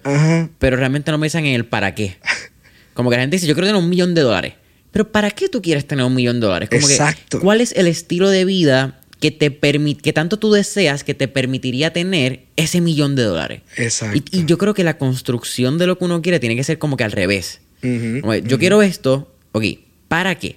[0.58, 2.16] pero realmente no piensan en el para qué.
[2.94, 4.54] Como que la gente dice, yo quiero tener un millón de dólares.
[4.96, 6.70] Pero ¿para qué tú quieres tener un millón de dólares?
[6.72, 7.38] Exacto.
[7.38, 11.28] ¿Cuál es el estilo de vida que te permite, que tanto tú deseas que te
[11.28, 13.60] permitiría tener ese millón de dólares.
[13.76, 14.18] Exacto.
[14.32, 16.96] Y, yo creo que la construcción de lo que uno quiere tiene que ser como
[16.96, 17.60] que al revés.
[17.82, 19.64] yo quiero esto, ok,
[20.08, 20.56] ¿para qué?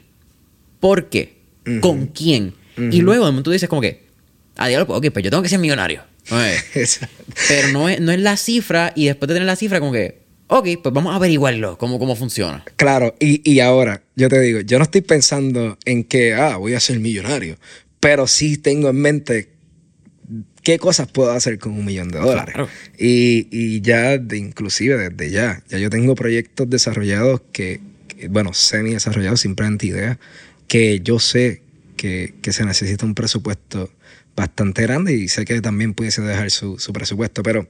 [0.79, 1.35] ¿Por qué?
[1.81, 2.53] ¿Con quién?
[2.77, 4.05] Y luego tú dices como que,
[4.55, 6.03] a diablo, ok, pues yo tengo que ser millonario.
[7.49, 10.21] Pero no es, no es la cifra y después de tener la cifra como que,
[10.49, 12.63] ok, pues vamos a averiguarlo, cómo, cómo funciona.
[12.75, 16.73] Claro, y, y, ahora, yo te digo, yo no estoy pensando en que, ah, voy
[16.73, 17.57] a ser millonario
[17.99, 19.49] pero sí tengo en mente
[20.63, 22.55] qué cosas puedo hacer con un millón de dólares.
[22.97, 27.79] Y, ya, de, inclusive desde ya, ya yo tengo proyectos desarrollados que,
[28.29, 30.17] bueno, semi desarrollados, simplemente ideas,
[30.67, 31.63] que yo sé
[31.97, 33.91] que, se necesita un presupuesto
[34.35, 37.67] bastante grande y sé que también pudiese dejar su, su presupuesto, pero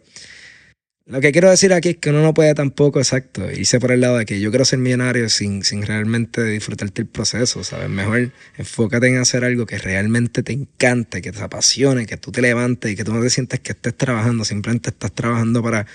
[1.10, 4.02] lo que quiero decir aquí es que uno no puede tampoco, exacto, irse por el
[4.02, 7.90] lado de que yo quiero ser millonario sin, sin realmente disfrutarte el proceso, ¿sabes?
[7.90, 12.44] Mejor enfócate en hacer algo que realmente te encante, que te apasione, que tú te
[12.44, 15.88] levantes y que tú no te sientes que estés trabajando, simplemente estás trabajando para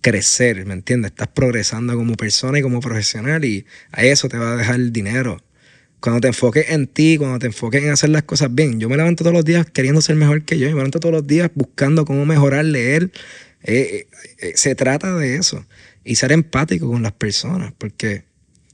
[0.00, 1.10] crecer, ¿me entiendes?
[1.10, 4.92] Estás progresando como persona y como profesional y a eso te va a dejar el
[4.92, 5.42] dinero.
[5.98, 8.78] Cuando te enfoques en ti, cuando te enfoques en hacer las cosas bien.
[8.78, 11.12] Yo me levanto todos los días queriendo ser mejor que yo, y me levanto todos
[11.12, 13.10] los días buscando cómo mejorar, leer
[13.62, 15.66] eh, eh, eh, se trata de eso.
[16.04, 18.24] Y ser empático con las personas, porque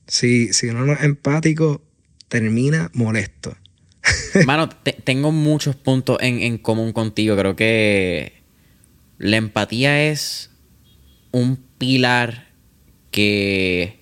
[0.07, 1.83] si, si uno no es empático,
[2.29, 3.57] termina molesto.
[4.47, 4.69] Mano,
[5.05, 7.37] tengo muchos puntos en, en común contigo.
[7.37, 8.45] Creo que
[9.19, 10.51] la empatía es
[11.33, 12.47] un pilar
[13.11, 14.01] que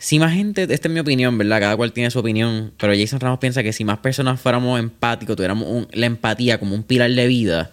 [0.00, 1.60] si más gente, esta es mi opinión, ¿verdad?
[1.60, 5.36] Cada cual tiene su opinión, pero Jason Ramos piensa que si más personas fuéramos empáticos,
[5.36, 7.70] tuviéramos la empatía como un pilar de vida,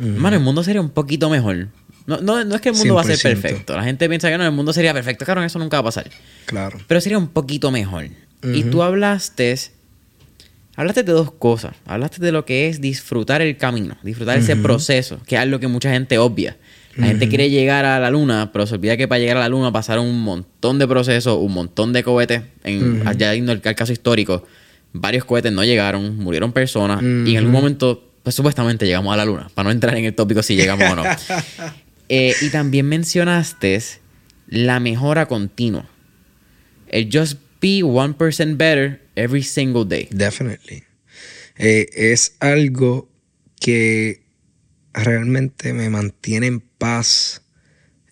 [0.00, 1.68] Mano, el mundo sería un poquito mejor.
[2.06, 3.76] No, no, no es que el mundo va a ser perfecto.
[3.76, 5.24] La gente piensa que no, el mundo sería perfecto.
[5.24, 6.10] Claro, eso nunca va a pasar.
[6.46, 6.78] Claro.
[6.86, 8.06] Pero sería un poquito mejor.
[8.42, 9.56] Y tú hablaste.
[10.76, 11.74] Hablaste de dos cosas.
[11.84, 15.68] Hablaste de lo que es disfrutar el camino, disfrutar ese proceso, que es algo que
[15.68, 16.56] mucha gente obvia.
[16.96, 19.48] La gente quiere llegar a la luna, pero se olvida que para llegar a la
[19.48, 22.42] luna pasaron un montón de procesos, un montón de cohetes.
[22.64, 24.44] En, Ya yendo al caso histórico,
[24.92, 29.24] varios cohetes no llegaron, murieron personas y en algún momento, pues supuestamente llegamos a la
[29.24, 31.04] luna, para no entrar en el tópico si llegamos o no.
[32.12, 33.80] Eh, y también mencionaste
[34.48, 35.88] la mejora continua.
[36.90, 40.08] Just be 1% better every single day.
[40.10, 40.82] Definitely.
[41.56, 43.08] Eh, es algo
[43.60, 44.22] que
[44.92, 47.42] realmente me mantiene en paz,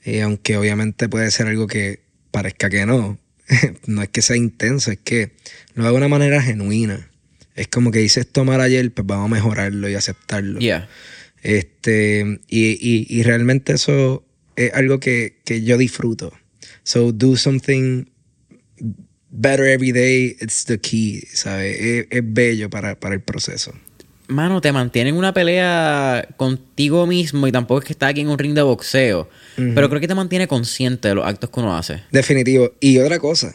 [0.04, 3.18] eh, aunque obviamente puede ser algo que parezca que no.
[3.86, 5.32] no es que sea intenso, es que
[5.74, 7.07] lo hago de una manera genuina.
[7.58, 10.60] Es como que hice esto mal ayer, pues vamos a mejorarlo y aceptarlo.
[10.60, 10.88] Yeah.
[11.42, 14.24] Este, y, y, realmente eso
[14.56, 16.32] es algo que, que, yo disfruto.
[16.82, 18.06] So do something
[19.30, 21.78] better every day, it's the key, ¿sabes?
[21.78, 23.72] Es, es bello para, para el proceso
[24.28, 28.38] mano, te mantienen una pelea contigo mismo y tampoco es que estás aquí en un
[28.38, 29.28] ring de boxeo.
[29.56, 32.02] Pero creo que te mantiene consciente de los actos que uno hace.
[32.12, 32.72] Definitivo.
[32.78, 33.54] Y otra cosa,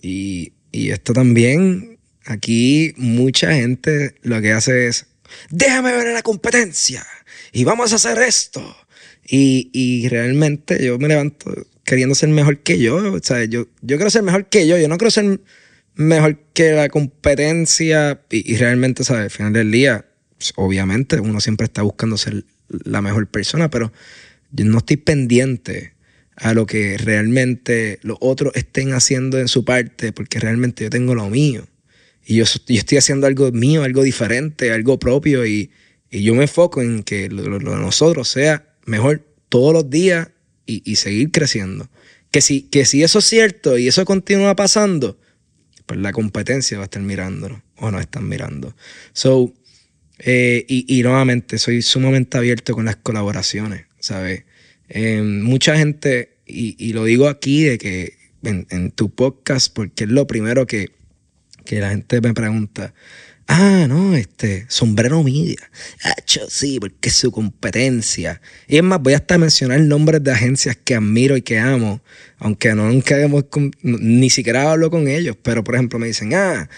[0.00, 1.91] y, y esto también,
[2.26, 5.06] aquí mucha gente lo que hace es,
[5.50, 7.06] déjame ver la competencia
[7.52, 8.76] y vamos a hacer esto.
[9.24, 13.12] Y, y realmente yo me levanto queriendo ser mejor que yo.
[13.12, 14.78] O sea, yo, yo quiero ser mejor que yo.
[14.78, 15.40] Yo no quiero ser
[15.94, 19.24] mejor que la competencia y, realmente, ¿sabes?
[19.24, 20.06] Al final del día,
[20.38, 23.92] pues, obviamente uno siempre está buscando ser la mejor persona, pero
[24.50, 25.94] yo no estoy pendiente
[26.36, 31.14] a lo que realmente los otros estén haciendo en su parte, porque realmente yo tengo
[31.14, 31.66] lo mío.
[32.24, 35.70] Y yo, estoy haciendo algo mío, algo diferente, algo propio, y,
[36.10, 40.28] y yo me enfoco en que lo, de nosotros sea mejor todos los días
[40.66, 41.88] y, y seguir creciendo.
[42.30, 45.18] Que si, que si eso es cierto y eso continúa pasando,
[45.86, 48.74] pues la competencia va a estar mirándonos o nos están mirando.
[49.12, 49.52] So,
[50.24, 54.44] eh, y, nuevamente, soy sumamente abierto con las colaboraciones, ¿sabes?
[54.88, 60.26] Em, mucha gente, y, lo digo aquí de que en, tu podcast, porque es lo
[60.26, 60.90] primero que,
[61.62, 62.92] que la gente me pregunta,
[63.48, 65.58] Ah, no, este, sombrero media.
[66.02, 68.40] Hacho, sí, porque es su competencia.
[68.68, 72.00] Y es más, voy hasta mencionar nombres de agencias que admiro y que amo,
[72.38, 73.44] aunque no nunca hemos,
[73.82, 76.68] ni siquiera hablo con ellos, pero por ejemplo me dicen, ah,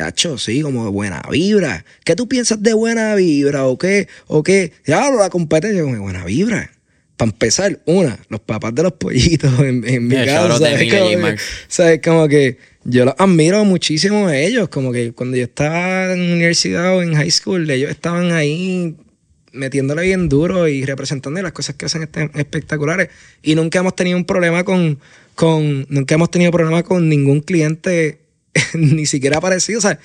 [0.00, 1.84] hacho, sí, como de buena vibra.
[2.04, 3.66] ¿Qué tú piensas de buena vibra?
[3.66, 4.06] ¿O qué?
[4.26, 4.72] ¿O qué?
[4.86, 6.70] Ya hablo la competencia, como buena vibra
[7.20, 10.58] para empezar, una, los papás de los pollitos en, mi casa.
[11.68, 12.00] ¿sabes?
[12.02, 14.68] Como que yo los admiro muchísimo a ellos.
[14.68, 18.96] Como que cuando yo estaba en universidad o en high school, ellos estaban ahí
[19.52, 23.08] metiéndole bien duro y representando las cosas que hacen espectaculares.
[23.42, 24.98] Y nunca hemos tenido un problema con,
[25.34, 28.20] con nunca hemos tenido problema con ningún cliente
[28.74, 29.78] ni siquiera parecido.
[29.78, 29.98] O sea,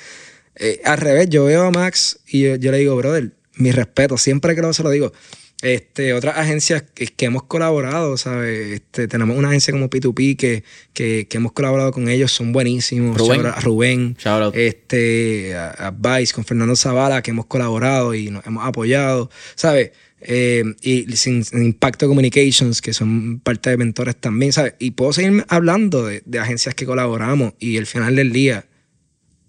[0.55, 4.55] eh, al revés, yo veo a Max y yo, le digo, brother, mi respeto, siempre
[4.55, 5.13] que lo se lo digo
[5.61, 8.73] este, otras agencias que, hemos colaborado, ¿sabes?
[8.73, 10.63] Este, tenemos una agencia como P2P que,
[10.93, 13.17] que, hemos colaborado con ellos, son buenísimos.
[13.17, 13.45] Rubén.
[13.45, 14.17] A Rubén.
[14.53, 19.91] Este, a, Vice, con Fernando Zavala, que hemos colaborado y nos hemos apoyado, ¿sabes?
[20.19, 24.73] Eh, y sin, Impacto Communications, que son parte de mentores también, ¿sabes?
[24.79, 28.67] Y puedo seguir hablando de, de agencias que colaboramos y al final del día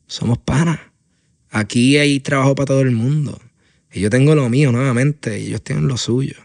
[0.07, 0.81] somos panas.
[1.51, 3.41] Aquí hay trabajo para todo el mundo.
[3.97, 6.37] Y yo tengo lo mío nuevamente y ellos tienen lo suyo.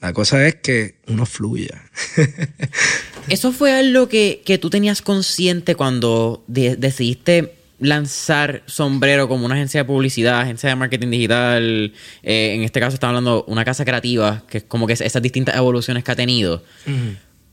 [0.00, 1.82] La cosa es que uno fluya.
[3.28, 9.84] ¿Eso fue algo que, tú tenías consciente cuando decidiste lanzar Sombrero como una agencia de
[9.84, 11.92] publicidad, agencia de marketing digital?
[12.22, 15.20] Eh, en este caso estamos hablando de una casa creativa, que es como que esas
[15.20, 16.64] distintas evoluciones que ha tenido.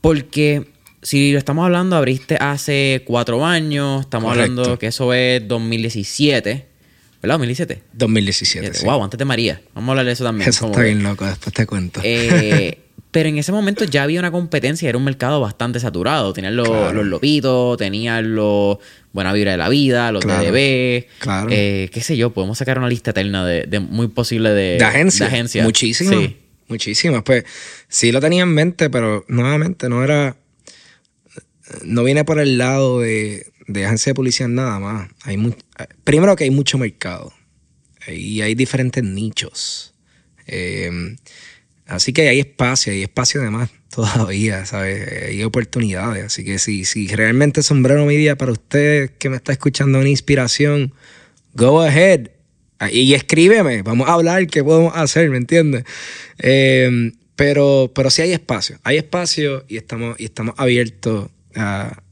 [0.00, 0.68] Porque
[1.02, 6.67] si lo estamos hablando, abriste hace cuatro años, estamos hablando que eso es 2017.
[7.22, 7.34] ¿Verdad?
[7.34, 7.82] 2017.
[7.92, 8.84] 2017.
[8.84, 9.60] Wow, antes de María.
[9.74, 10.48] Vamos a hablar de eso también.
[10.48, 12.00] Eso está bien loco, después te cuento.
[12.04, 12.78] Eh,
[13.10, 16.32] pero en ese momento ya había una competencia, era un mercado bastante saturado.
[16.32, 18.78] Tenían los, los lopitos, tenían los
[19.12, 21.06] Buena Vibra de la Vida, los DDB.
[21.18, 21.48] Claro.
[21.50, 25.28] Eh, qué sé yo, podemos sacar una lista eterna de, muy posible de, de agencias.
[25.28, 25.64] Agencia.
[25.64, 26.14] Muchísimas.
[26.14, 26.36] Sí.
[26.68, 27.22] Muchísimas.
[27.22, 27.44] Pues
[27.88, 30.36] sí lo tenía en mente, pero nuevamente no era.
[31.82, 35.08] No viene por el lado de de agencia de policía nada más.
[35.22, 35.54] Hay
[36.02, 37.32] primero que hay mucho mercado
[38.08, 39.94] y hay diferentes nichos.
[40.46, 40.90] Eh,
[41.86, 45.28] así que hay espacio, hay espacio además todavía, ¿sabes?
[45.28, 46.24] Hay oportunidades.
[46.24, 50.94] Así que si, si realmente Sombrero Media para usted que me está escuchando una inspiración,
[51.54, 52.30] go ahead.
[52.90, 55.84] Y escríbeme, vamos a hablar qué podemos hacer, ¿me entiendes?
[56.38, 62.02] Eh, pero, pero sí hay espacio, hay espacio y estamos, y estamos abiertos a,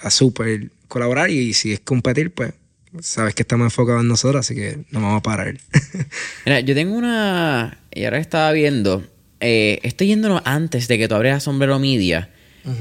[0.00, 2.52] a súper colaborar y si es competir, pues
[3.00, 5.56] sabes que estamos enfocados en nosotros, así que no vamos a parar.
[6.46, 7.78] Mira, yo tengo una.
[7.92, 9.04] Y ahora estaba viendo.
[9.40, 12.30] eh, estoy yéndonos antes de que tú abrieras Sombrero Media,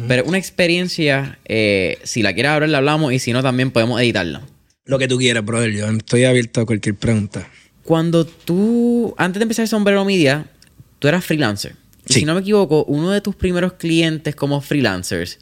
[0.08, 4.02] pero una experiencia, eh, si la quieres abrir, la hablamos y si no, también podemos
[4.02, 4.42] editarla.
[4.86, 5.72] Lo que tú quieras, brother.
[5.72, 7.48] Yo estoy abierto a cualquier pregunta.
[7.84, 10.48] Cuando tú, antes de empezar Sombrero Media,
[10.98, 11.76] tú eras freelancer.
[12.08, 12.20] Y Sí.
[12.22, 15.38] si no me equivoco, uno de tus primeros clientes como freelancers,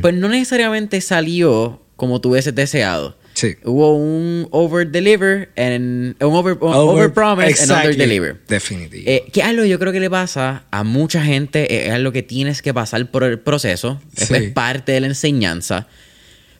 [0.00, 3.16] pues no necesariamente salió como tú hubieses deseado.
[3.34, 3.56] Sí.
[3.64, 7.90] Hubo un over deliver and un over, over, promise and Exactly.
[7.92, 8.40] under deliver.
[8.48, 9.02] Definitivo.
[9.06, 12.22] Eh, que algo yo creo que le pasa a mucha gente, eh, es algo que
[12.22, 14.44] tienes que pasar por el proceso, eso Sí.
[14.46, 15.86] es parte de la enseñanza,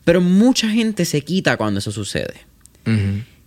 [0.04, 2.34] pero mucha gente se quita cuando eso sucede.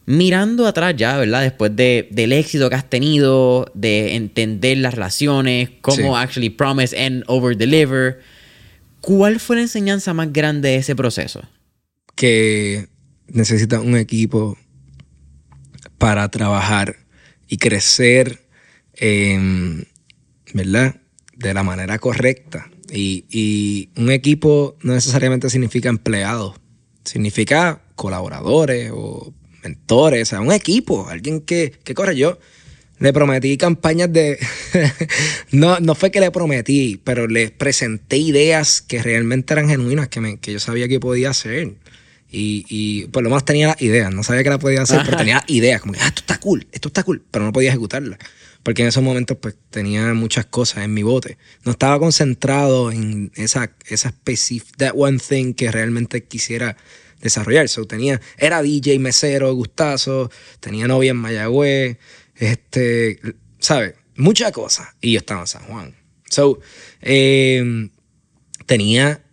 [0.05, 1.43] Mirando atrás ya, ¿verdad?
[1.43, 6.23] Después de, del éxito que has tenido, de entender las relaciones, cómo Sí.
[6.23, 8.19] actually promise and over deliver,
[9.01, 11.43] ¿cuál fue la enseñanza más grande de ese proceso?
[12.19, 12.89] Que
[13.29, 14.57] necesitas un equipo
[15.97, 16.97] para trabajar
[17.47, 18.41] y crecer,
[18.95, 19.85] em,
[20.53, 20.97] ¿verdad?
[21.37, 22.69] De la manera correcta.
[22.91, 26.59] Y, y un equipo no necesariamente significa empleados,
[27.05, 32.17] significa colaboradores o mentores, o sea, un equipo, alguien que, que corre.
[32.17, 32.37] Yo
[32.99, 34.37] le prometí campañas de...
[35.53, 40.19] no, no fue que le prometí, pero le presenté ideas que realmente eran genuinas, que,
[40.19, 41.75] me- que yo sabía que podía hacer.
[42.31, 45.17] Y, y por lo menos tenía las ideas, no sabía que la podía hacer, pero
[45.17, 48.19] tenía ideas, como que, ah, esto está cool, esto está cool, pero no podía ejecutarla.
[48.61, 51.37] Porque en esos momentos pues tenía muchas cosas en mi bote.
[51.63, 56.77] No estaba concentrado en esa, esa specific, that one thing que realmente quisiera
[57.21, 57.67] desarrollar.
[57.69, 61.97] So, tenía, era DJ, mesero, gustazo, tenía novia en Mayagüez,
[62.35, 63.19] este,
[63.59, 63.95] ¿sabes?
[64.15, 64.89] Muchas cosas.
[65.01, 65.95] Y yo estaba en San Juan.
[66.29, 66.59] So,
[67.01, 67.89] eh,
[68.65, 69.23] tenía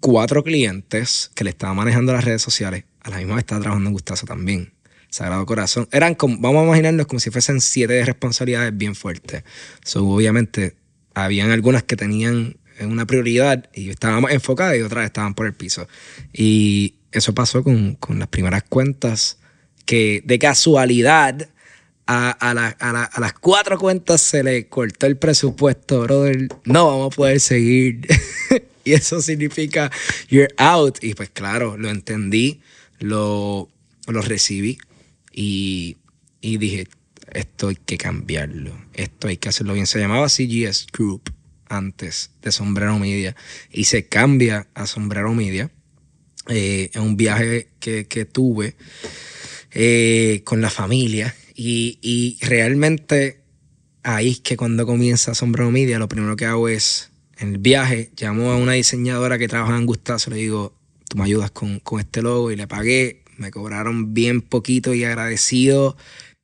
[0.00, 2.84] cuatro clientes que le estaba manejando las redes sociales.
[3.00, 4.72] A la misma vez estaba trabajando en Gustazo también.
[5.10, 5.88] Sagrado Corazón.
[5.92, 9.44] Eran como, vamos a imaginarnos como si fuesen siete de responsabilidades bien fuertes.
[9.84, 10.76] So, obviamente,
[11.14, 15.88] habían algunas que tenían una prioridad y estábamos enfocadas y otras estaban por el piso.
[16.32, 19.38] Y eso pasó con, con las primeras cuentas
[19.86, 21.48] que de casualidad
[22.08, 26.48] a, a, la- a la- a las cuatro cuentas se le cortó el presupuesto, brother.
[26.64, 28.00] No vamos a poder seguir.
[28.90, 29.90] y eso significa
[30.28, 31.02] you're out.
[31.02, 32.60] Y pues claro, lo entendí,
[33.00, 33.68] lo,
[34.06, 34.78] lo recibí
[35.32, 35.96] y,
[36.40, 36.88] y dije,
[37.32, 39.88] esto hay que cambiarlo, esto hay que hacerlo bien.
[39.88, 41.32] Se llamaba CGS Group
[41.68, 43.34] antes de Sombrero Media
[43.72, 45.70] y se cambia a Sombrero Media
[46.48, 48.76] eh, un viaje que, que tuve
[49.72, 53.40] eh, con la familia y, y realmente
[54.04, 58.10] ahí es que cuando comienza Sombrero Media lo primero que hago es en el viaje
[58.18, 60.72] llamo a una diseñadora que trabaja en Gustazo le digo
[61.08, 65.04] tú me ayudas con, con este logo y le pagué me cobraron bien poquito y
[65.04, 65.96] agradecido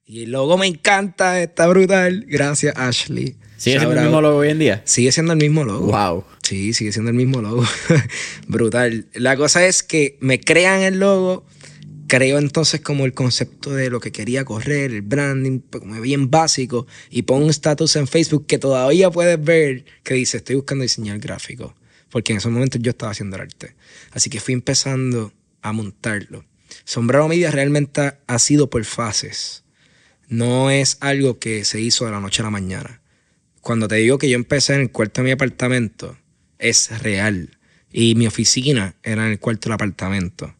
[0.07, 4.49] y el logo me encanta está brutal gracias Ashley ¿Sigue siendo el mismo logo hoy
[4.49, 4.83] en día?
[4.85, 5.87] Sigue siendo el mismo logo.
[5.87, 6.25] Wow.
[6.43, 7.65] Sí, sigue siendo el mismo logo.
[8.49, 9.07] Brutal.
[9.15, 11.45] La cosa es que me crean el logo,
[12.13, 16.31] creo entonces como el concepto de lo que quería correr, el branding, pues, como bien
[16.31, 20.83] básico, y pongo un status en Facebook que todavía puedes ver que dice, estoy buscando
[20.83, 21.75] diseñar gráfico,
[22.11, 23.77] porque en esos momentos yo estaba haciendo el arte.
[24.11, 25.33] Así que fui empezando
[25.63, 26.45] a montarlo.
[26.85, 29.65] Sombrero Media realmente ha sido por fases.
[30.29, 33.03] No es algo que se hizo de la noche a la mañana
[33.63, 36.19] cuando te digo que yo empecé en el cuarto de mi apartamento,
[36.59, 37.59] es real.
[37.91, 40.55] Y mi oficina era en el cuarto del apartamento.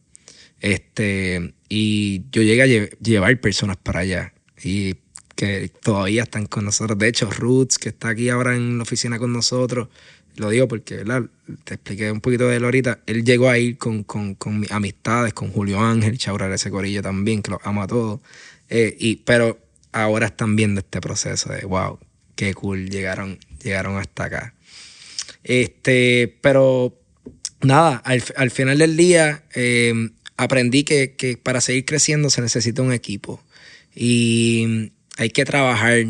[0.63, 4.33] Este, y yo llegué a lle- llevar personas para allá.
[4.63, 4.95] Y
[5.35, 6.97] que todavía están con nosotros.
[6.97, 9.89] De hecho, Roots, que está aquí ahora en la oficina con nosotros,
[10.37, 11.23] lo digo porque, ¿verdad?
[11.65, 13.01] Te expliqué un poquito de él ahorita.
[13.07, 17.01] Él llegó a ir con, con, con mis amistades, con Julio Ángel, Chaura ese corillo
[17.01, 18.21] también, que los amo a todos.
[18.69, 19.59] Eh, y, pero
[19.91, 21.99] ahora están viendo este proceso de, wow,
[22.35, 24.53] qué cool, llegaron, llegaron hasta acá.
[25.43, 26.97] Este, pero
[27.61, 30.09] nada, al, al final del día eh,
[30.43, 33.41] aprendí que, que para seguir creciendo se necesita un equipo
[33.95, 36.05] y hay que trabajar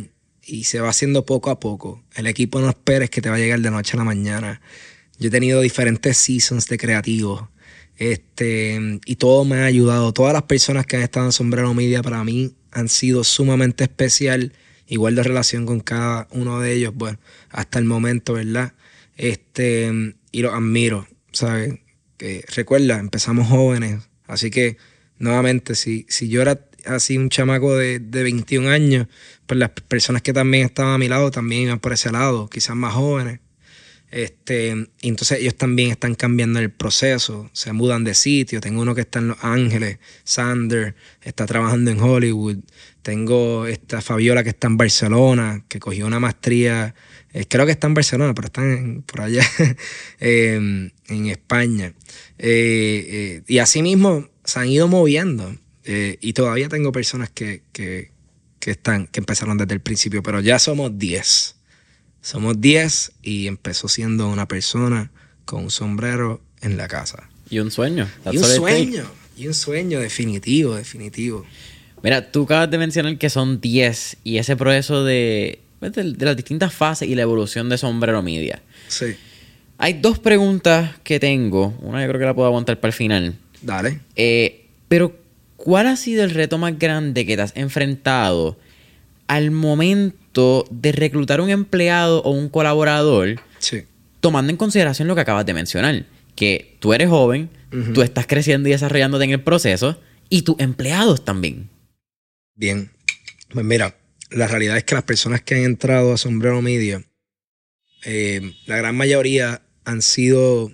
[0.45, 2.03] y se va haciendo poco a poco.
[2.15, 4.61] El equipo no esperes que te va a llegar de noche a la mañana.
[5.19, 7.43] Yo he tenido diferentes seasons de creativos
[7.97, 10.13] este, y todo me ha ayudado.
[10.13, 14.53] Todas las personas que han estado en Sombrero Media para mí han sido sumamente especial.
[14.87, 17.17] Igual de relación con cada uno de ellos, bueno,
[17.49, 18.73] hasta el momento, ¿verdad?
[19.15, 21.79] Este, y los admiro, ¿sabes?
[22.17, 24.77] Que recuerda, empezamos jóvenes, así que
[25.19, 29.07] nuevamente, si, si yo era así un chamaco de, de 21 años,
[29.45, 32.75] pues las personas que también estaban a mi lado también iban por ese lado, quizás
[32.75, 33.39] más jóvenes.
[34.13, 34.69] Este,
[35.01, 38.61] entonces ellos también están cambiando el proceso, se mudan de sitio.
[38.61, 40.93] Tengo uno que está en Los Ángeles, Sander,
[41.23, 42.57] está trabajando en Hollywood.
[43.01, 46.93] Tengo esta Fabiola que está en Barcelona, que cogió una maestría,
[47.33, 49.43] eh, creo que está en Barcelona, pero están por allá,
[50.19, 51.93] em, en España.
[52.45, 55.57] Eh, eh, y así mismo se han ido moviendo.
[55.85, 58.11] y todavía tengo personas que, que,
[58.59, 61.55] que, están, que empezaron desde el principio, pero ya somos 10.
[62.21, 65.11] Somos 10 y empezó siendo una persona
[65.45, 67.29] con un sombrero en la casa.
[67.49, 68.07] Y un sueño.
[68.31, 69.05] y un sueño.
[69.35, 71.45] Y un sueño definitivo, definitivo.
[72.03, 76.35] Mira, tú acabas de mencionar que son 10 y ese proceso de, pues, de, las
[76.35, 78.61] distintas fases y la evolución de Sombrero Media.
[78.89, 79.15] Sí.
[79.83, 81.77] Hay dos preguntas que tengo.
[81.81, 83.35] Una yo creo que la puedo aguantar para el final.
[83.61, 83.99] Dale.
[84.15, 85.13] Eh, pero,
[85.57, 88.57] ¿cuál ha sido el reto más grande que te has enfrentado
[89.27, 93.41] al momento de reclutar un empleado o un colaborador,
[94.21, 97.49] tomando en consideración lo que acabas de mencionar, que tú eres joven,
[97.93, 101.67] tú estás creciendo y desarrollándote en el proceso, y tus empleados también.
[102.55, 102.89] Bien,
[103.49, 103.97] pues mira,
[104.31, 107.03] la realidad es que las personas que han entrado a Sombrero Media,
[108.05, 110.71] eh, la gran mayoría han sido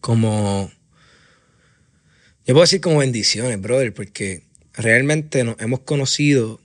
[0.00, 0.70] como,
[2.46, 4.44] yo puedo decir como bendiciones, brother, porque
[4.74, 6.60] realmente nos hemos conocido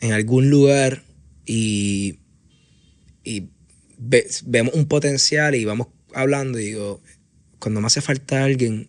[0.00, 1.02] en algún lugar
[1.44, 2.18] y,
[3.98, 7.02] vemos un potencial y vamos hablando y digo,
[7.58, 8.88] cuando me hace falta alguien,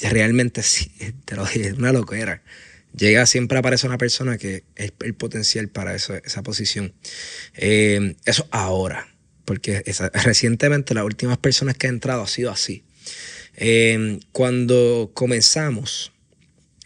[0.00, 0.90] realmente sí,
[1.24, 2.42] te lo dije, es una locura.
[2.96, 6.94] Llega, siempre aparece una persona que es el potencial para esa posición.
[7.54, 9.13] Eh, eso ahora,
[9.44, 9.84] porque
[10.24, 12.84] recientemente las últimas personas que han entrado ha sido así.
[13.56, 16.12] Eh, cuando comenzamos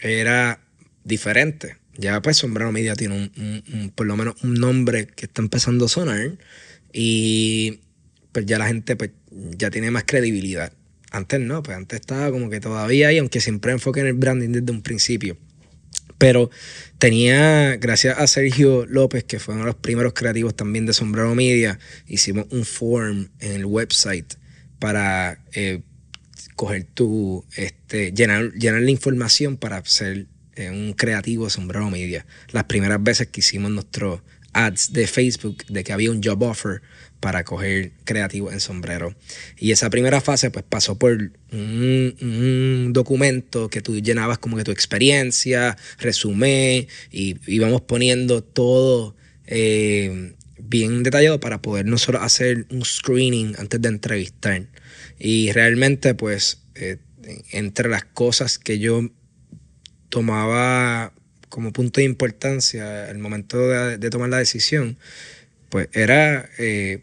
[0.00, 0.61] era
[1.04, 5.86] diferente ya pues Sombrero Media tiene un, por lo menos un nombre que está empezando
[5.86, 6.38] a sonar
[6.92, 7.80] y
[8.30, 9.11] pues ya la gente pues
[9.56, 10.72] ya tiene más credibilidad.
[11.11, 14.50] Antes no, pues antes estaba como que todavía ahí, aunque siempre enfoque en el branding
[14.50, 15.36] desde un principio.
[16.18, 16.50] Pero
[16.98, 21.34] tenía, gracias a Sergio López, que fue uno de los primeros creativos también de Sombrero
[21.34, 24.34] Media, hicimos un form en el website
[24.80, 25.82] para eh,
[26.56, 30.26] coger tu, este, llenar, llenar la información para hacer
[30.66, 32.26] un creativo sombrero media.
[32.50, 34.20] Las primeras veces que hicimos nuestros
[34.52, 36.82] ads de Facebook de que había un job offer
[37.20, 39.14] para coger creativo en sombrero.
[39.58, 44.70] Y esa primera fase pues pasó por un, documento que tú llenabas como que tu
[44.70, 49.16] experiencia, resumen y íbamos poniendo todo
[49.46, 54.66] eh, bien detallado para poder no solo hacer un screening antes de entrevistar.
[55.18, 56.98] Y realmente pues eh,
[57.50, 59.10] entre las cosas que yo
[60.08, 61.12] tomaba
[61.48, 64.98] como punto de importancia el momento de, tomar la decisión,
[65.70, 67.02] pues era eh,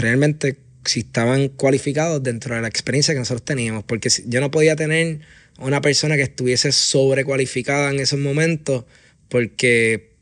[0.00, 4.76] realmente si estaban cualificados dentro de la experiencia que nosotros teníamos, porque yo no podía
[4.76, 5.20] tener
[5.58, 8.84] una persona que estuviese sobrecualificada en esos momentos,
[9.28, 10.16] porque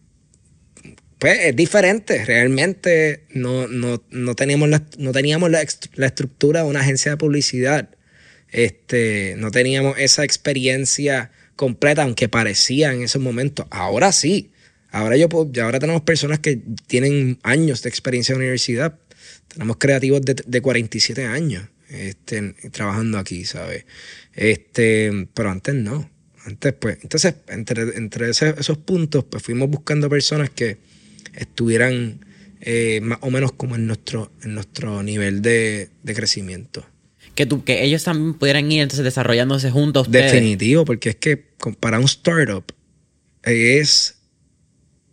[1.19, 7.13] pues es diferente, realmente no, no, teníamos, la, no teníamos la, estructura de una agencia
[7.13, 7.89] de publicidad,
[8.51, 13.67] este, no teníamos esa experiencia completa, aunque parecía en esos momentos.
[13.71, 14.51] Ahora sí.
[14.91, 15.29] Ahora, yo
[15.63, 18.99] ahora tenemos personas que tienen años de experiencia en la universidad.
[19.55, 23.87] Tenemos creativos de, de 47 años este, trabajando aquí, ¿sabes?
[24.35, 26.11] Este, pero antes no.
[26.45, 30.77] Antes, pues, entonces, entre, entre esos puntos, pues fuimos buscando personas que
[31.35, 32.25] estuvieran
[32.61, 36.85] eh, más o menos como en nuestro, en nuestro nivel de, de crecimiento
[37.35, 40.11] que, que ellos también pudieran ir entonces desarrollándose juntos.
[40.11, 41.37] Definitivo, porque es que
[41.81, 42.65] para un startup
[43.43, 44.14] es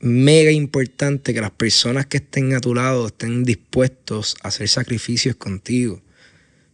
[0.02, 5.36] mega importante que las personas que estén a tu lado estén dispuestos a hacer sacrificios
[5.36, 6.02] contigo.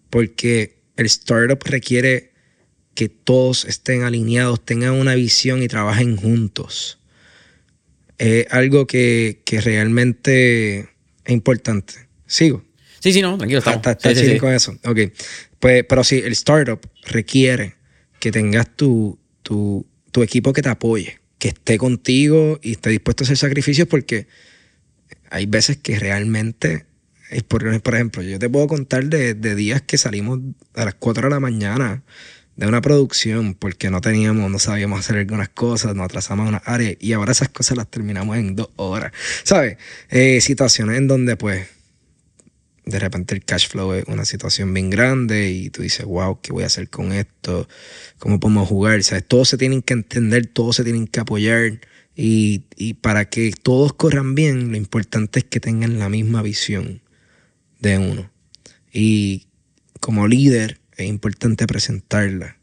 [0.09, 2.31] Porque el startup requiere
[2.95, 6.99] que todos estén alineados, tengan una visión y trabajen juntos.
[8.17, 11.93] Es algo que, que realmente es importante.
[12.25, 12.63] Sigo.
[12.99, 13.85] Sí, sí, no, tranquilo, estamos.
[13.85, 14.75] Está, está con eso.
[14.85, 14.99] Ok.
[15.59, 17.75] Pues, pero sí, el startup requiere
[18.19, 23.23] que tengas tu, tu, tu equipo que te apoye, que esté contigo y esté dispuesto
[23.23, 24.27] a hacer sacrificios porque
[25.29, 26.85] hay veces que realmente,
[27.47, 30.39] por, por ejemplo, yo te puedo contar de, de, días que salimos
[30.73, 32.03] a las 4 de la mañana
[32.55, 36.57] de una producción porque no teníamos, no sabíamos hacer algunas cosas, nos atrasamos a una
[36.65, 39.11] área y ahora esas cosas las terminamos en dos horas.
[39.43, 39.77] ¿Sabes?
[40.09, 41.67] Eh, situaciones en donde pues
[42.87, 46.53] de repente el cash flow es una situación bien grande y tú dices, wow, ¿qué
[46.53, 47.67] voy a hacer con esto?
[48.17, 49.03] ¿Cómo podemos jugar?
[49.03, 49.27] ¿Sabes?
[49.27, 51.81] Todos se tienen que entender, todos se tienen que apoyar
[52.15, 52.59] y,
[53.01, 57.01] para que todos corran bien, lo importante es que tengan la misma visión
[57.79, 58.31] de uno.
[58.91, 59.47] Y
[59.99, 62.57] como líder es importante presentarla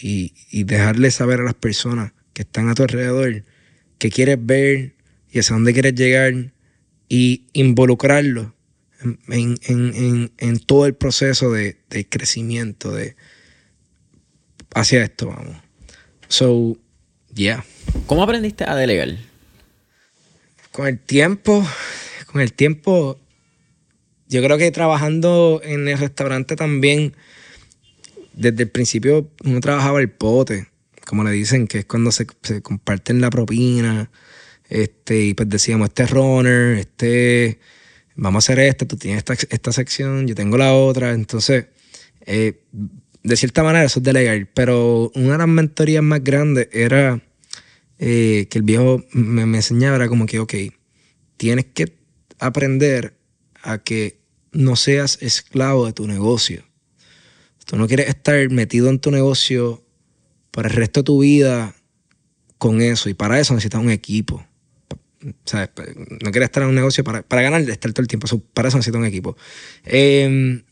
[0.00, 3.44] y, y dejarle saber a las personas que están a tu alrededor
[3.98, 4.94] qué quieres ver
[5.30, 6.52] y hacia dónde quieres llegar
[7.08, 8.53] y involucrarlo
[9.28, 11.76] en, todo el proceso de,
[12.08, 13.16] crecimiento de
[14.74, 15.56] hacia esto, vamos.
[16.28, 16.76] So,
[17.34, 17.64] yeah.
[18.06, 19.16] ¿Cómo aprendiste a delegar?
[20.72, 21.64] Con el tiempo,
[22.26, 23.18] con el tiempo,
[24.28, 27.14] yo creo que trabajando en el restaurante también,
[28.32, 30.68] desde el principio uno trabajaba el pote,
[31.06, 34.10] como le dicen, que es cuando se, se comparten la propina,
[34.68, 37.60] este, y pues decíamos, este runner, este
[38.16, 41.12] vamos a hacer esto, tú tienes esta, sección, yo tengo la otra.
[41.12, 41.66] Entonces,
[42.26, 42.62] eh,
[43.22, 44.48] de cierta manera eso es delegar.
[44.54, 47.22] Pero una de las mentorías más grandes era
[47.98, 50.54] eh, que el viejo me, me enseñaba, como que, ok,
[51.36, 51.96] tienes que
[52.38, 53.14] aprender
[53.62, 54.20] a que
[54.52, 56.64] no seas esclavo de tu negocio.
[57.64, 59.82] Tú no quieres estar metido en tu negocio
[60.50, 61.74] por el resto de tu vida
[62.58, 63.08] con eso.
[63.08, 64.46] Y para eso necesitas un equipo.
[65.24, 68.26] No quieres estar en un negocio para, para ganar, estar todo el tiempo.
[68.52, 69.36] para eso necesito un equipo.
[69.84, 70.62] Em,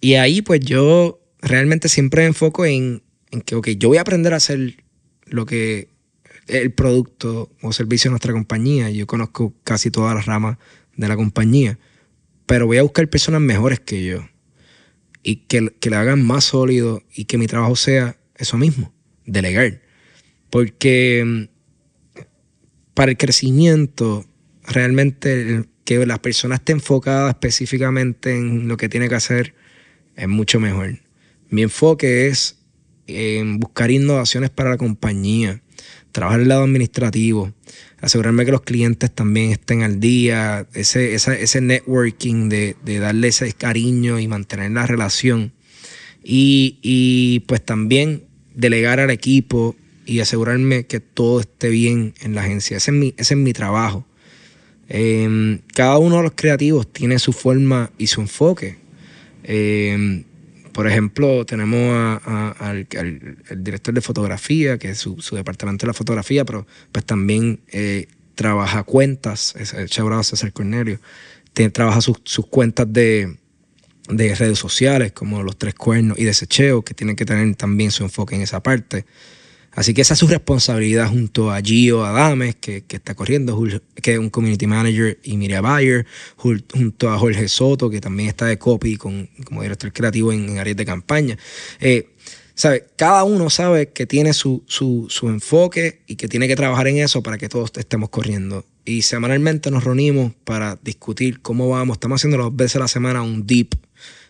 [0.00, 4.32] y ahí, pues yo realmente siempre enfoco en, en, que, ok, yo voy a aprender
[4.32, 4.84] a hacer
[5.26, 5.88] lo que
[6.46, 8.90] el producto o servicio de nuestra compañía.
[8.90, 10.58] Yo conozco casi todas las ramas
[10.96, 11.78] de la compañía,
[12.46, 14.28] pero voy a buscar personas mejores que yo
[15.22, 18.92] y que, que le hagan más sólido y que mi trabajo sea eso mismo,
[19.26, 19.80] delegar.
[20.50, 21.48] Porque
[23.00, 24.26] para el crecimiento,
[24.62, 29.54] realmente que la persona esté enfocada específicamente en lo que tiene que hacer
[30.16, 30.98] es mucho mejor.
[31.48, 32.58] Mi enfoque es
[33.06, 35.62] en buscar innovaciones para la compañía,
[36.12, 37.54] trabajar el lado administrativo,
[38.02, 44.20] asegurarme que los clientes también estén al día, ese, networking de, de, darle ese cariño
[44.20, 45.54] y mantener la relación.
[46.22, 48.24] Y pues también
[48.54, 49.74] delegar al equipo
[50.10, 52.76] y asegurarme que todo esté bien en la agencia.
[52.78, 54.04] Ese es mi, ese es mi trabajo.
[54.88, 58.76] Em, cada uno de los creativos tiene su forma y su enfoque.
[59.44, 60.24] Em,
[60.72, 62.88] por ejemplo, tenemos al,
[63.56, 68.82] director de fotografía, que es su, departamento de la fotografía, pero pues también eh, trabaja
[68.82, 70.98] cuentas, es el César Cornelio,
[71.72, 72.18] trabaja sus,
[72.50, 73.36] cuentas de,
[74.08, 77.92] de, redes sociales, como los tres cuernos y de secheo, que tienen que tener también
[77.92, 79.04] su enfoque en esa parte.
[79.72, 83.62] Así que esa es su responsabilidad junto a Gio Adames, que, está corriendo,
[84.02, 86.06] que es un community manager, y Miriam Bayer,
[86.36, 90.76] junto a Jorge Soto, que también está de copy con, como director creativo en, áreas
[90.76, 91.38] de campaña.
[91.78, 92.08] Eh,
[92.54, 92.86] ¿sabe?
[92.96, 96.98] Cada uno sabe que tiene su, su, su, enfoque y que tiene que trabajar en
[96.98, 98.66] eso para que todos estemos corriendo.
[98.84, 101.94] Y semanalmente nos reunimos para discutir cómo vamos.
[101.94, 103.76] Estamos haciendo dos veces a la semana un deep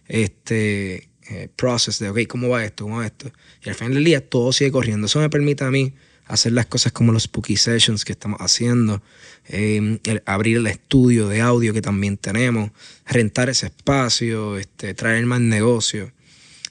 [0.07, 2.85] este, eh, process de, ok, ¿cómo va esto?
[2.85, 3.31] ¿Cómo va esto?
[3.65, 5.07] Y al final del día todo sigue corriendo.
[5.07, 5.95] Eso me permite a mí
[6.27, 9.01] hacer las cosas como los Spooky Sessions que estamos haciendo,
[9.47, 12.73] em, abrir el estudio de audio que también tenemos,
[13.07, 16.11] rentar ese espacio, este, traer más negocio.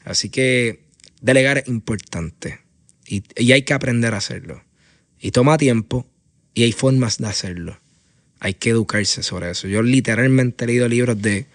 [0.04, 0.82] Así que
[1.22, 2.60] delegar es importante
[3.06, 4.62] y, y hay que aprender a hacerlo.
[5.22, 6.06] Y toma tiempo
[6.54, 7.80] y hay formas de hacerlo.
[8.42, 9.70] Hay que educarse sobre eso.
[9.70, 11.46] Yo literalmente he leído libros de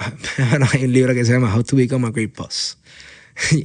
[0.72, 2.78] hay un libro que se llama How to Become a Great Boss.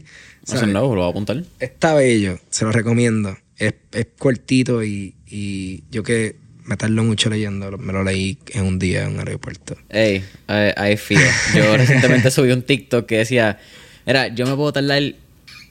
[0.51, 1.43] ¿No lo voy a apuntar?
[1.59, 3.37] Está bello, se lo recomiendo.
[3.57, 8.65] Es, es cortito y, y, yo que me tardó mucho leyendo, me lo leí en
[8.65, 9.77] un día en un aeropuerto.
[9.89, 11.19] Ey, ahí fío.
[11.55, 13.59] Yo recientemente subí un TikTok que decía,
[14.05, 15.01] era, yo me puedo tardar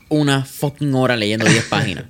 [0.08, 2.04] una fucking hora leyendo 10 páginas.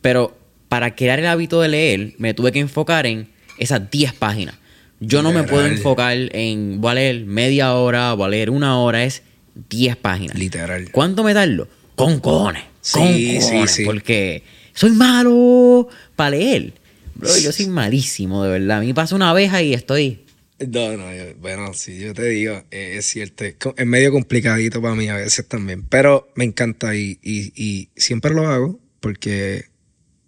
[0.00, 0.38] Pero
[0.68, 3.28] para crear el hábito de leer, me tuve que enfocar en
[3.58, 4.54] esas 10 páginas.
[5.00, 8.78] Yo no me puedo enfocar en voy a leer media hora, voy a leer una
[8.78, 9.22] hora, es
[9.70, 10.38] 10 páginas.
[10.38, 10.90] Literal.
[10.90, 11.68] ¿Cuánto me tardo?
[11.94, 12.64] Con cojones.
[12.80, 13.84] Sí, sí, sí.
[13.84, 14.42] Porque
[14.72, 16.72] soy malo para leer.
[17.14, 18.78] Bro, yo soy malísimo, de verdad.
[18.78, 20.24] A mí pasa una abeja y estoy.
[20.58, 21.04] No, no,
[21.40, 25.46] bueno, sí, yo te digo, eh, es cierto, es, medio complicadito para mí a veces
[25.46, 29.66] también, pero me encanta y, y, y siempre lo hago porque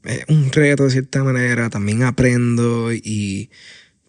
[0.05, 3.51] es un reto de cierta manera, también aprendo y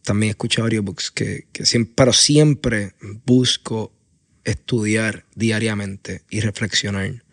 [0.04, 2.94] también escucho audiobooks que, que siempre, pero siempre
[3.26, 3.92] busco
[4.44, 7.24] estudiar diariamente y reflexionar.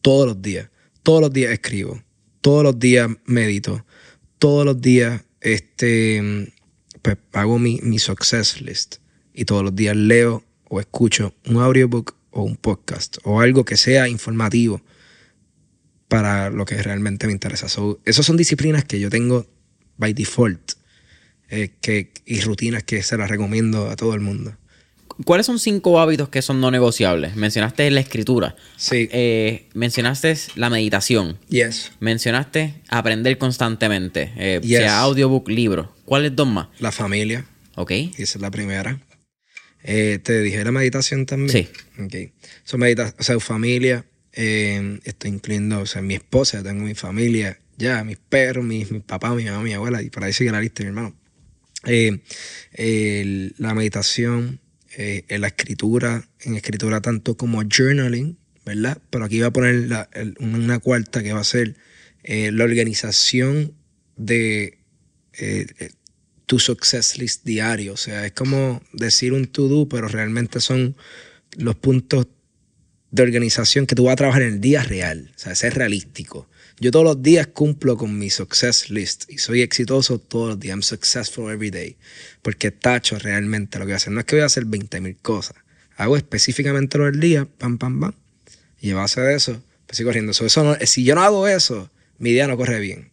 [0.00, 0.70] Todos los días.
[1.02, 2.02] Todos los días escribo,
[2.40, 3.84] todos los días medito,
[4.38, 6.50] todos los días este,
[7.02, 8.96] pues, hago mi, mi success list.
[9.34, 13.76] Y todos los días leo o escucho un audiobook o un podcast o algo que
[13.76, 14.82] sea informativo
[16.08, 17.68] para lo que realmente me interesa.
[17.68, 19.46] So, esas son disciplinas que yo tengo
[19.98, 20.72] by default
[21.54, 24.56] eh, que, y rutinas que se las recomiendo a todo el mundo.
[25.24, 27.36] ¿Cuáles son cinco hábitos que son no negociables?
[27.36, 28.56] Mencionaste la escritura.
[28.76, 29.08] Sí.
[29.12, 31.38] Eh, mencionaste la meditación.
[31.48, 31.92] Yes.
[32.00, 34.32] Mencionaste aprender constantemente.
[34.36, 34.78] eh, Yes.
[34.78, 35.94] Sea audiobook, libro.
[36.04, 36.66] ¿Cuáles dos más?
[36.80, 37.46] La familia.
[37.76, 37.92] Ok.
[37.92, 39.00] Esa es la primera.
[39.84, 41.50] Eh, te dije la meditación también.
[41.50, 41.68] Sí.
[42.02, 42.32] Ok.
[42.64, 44.04] So, medita o sea, familia.
[44.32, 49.32] estoy incluyendo, o sea, mi esposa, tengo mi familia, ya, mis perros, mis, mi papá,
[49.34, 51.14] mi mamá, mi abuela, y por ahí sigue la lista, mi hermano.
[51.86, 54.60] Eh, la meditación,
[54.96, 58.98] eh, en la escritura, en escritura tanto como journaling, ¿verdad?
[59.10, 60.08] Pero aquí voy a poner
[60.38, 61.76] una cuarta que va a ser
[62.22, 63.74] eh, la organización
[64.16, 64.78] de
[66.46, 67.94] tu success list diario.
[67.94, 70.96] O sea, es como decir un to-do, pero realmente son
[71.56, 72.28] los puntos
[73.10, 75.32] de organización que tú vas a trabajar en el día real.
[75.34, 76.48] O sea, ser realístico.
[76.80, 80.74] Yo todos los días cumplo con mi success list y soy exitoso todos los días.
[80.74, 81.96] I'm successful every day.
[82.42, 84.12] Porque tacho realmente lo que voy a hacer.
[84.12, 85.56] No es que voy a hacer 20 mil cosas.
[85.96, 88.12] Hago específicamente lo del día, pam, pam, pam.
[88.80, 90.34] Y a base de eso, pues corriendo.
[90.34, 93.10] So, eso no- si yo no hago eso, mi día no corre bien.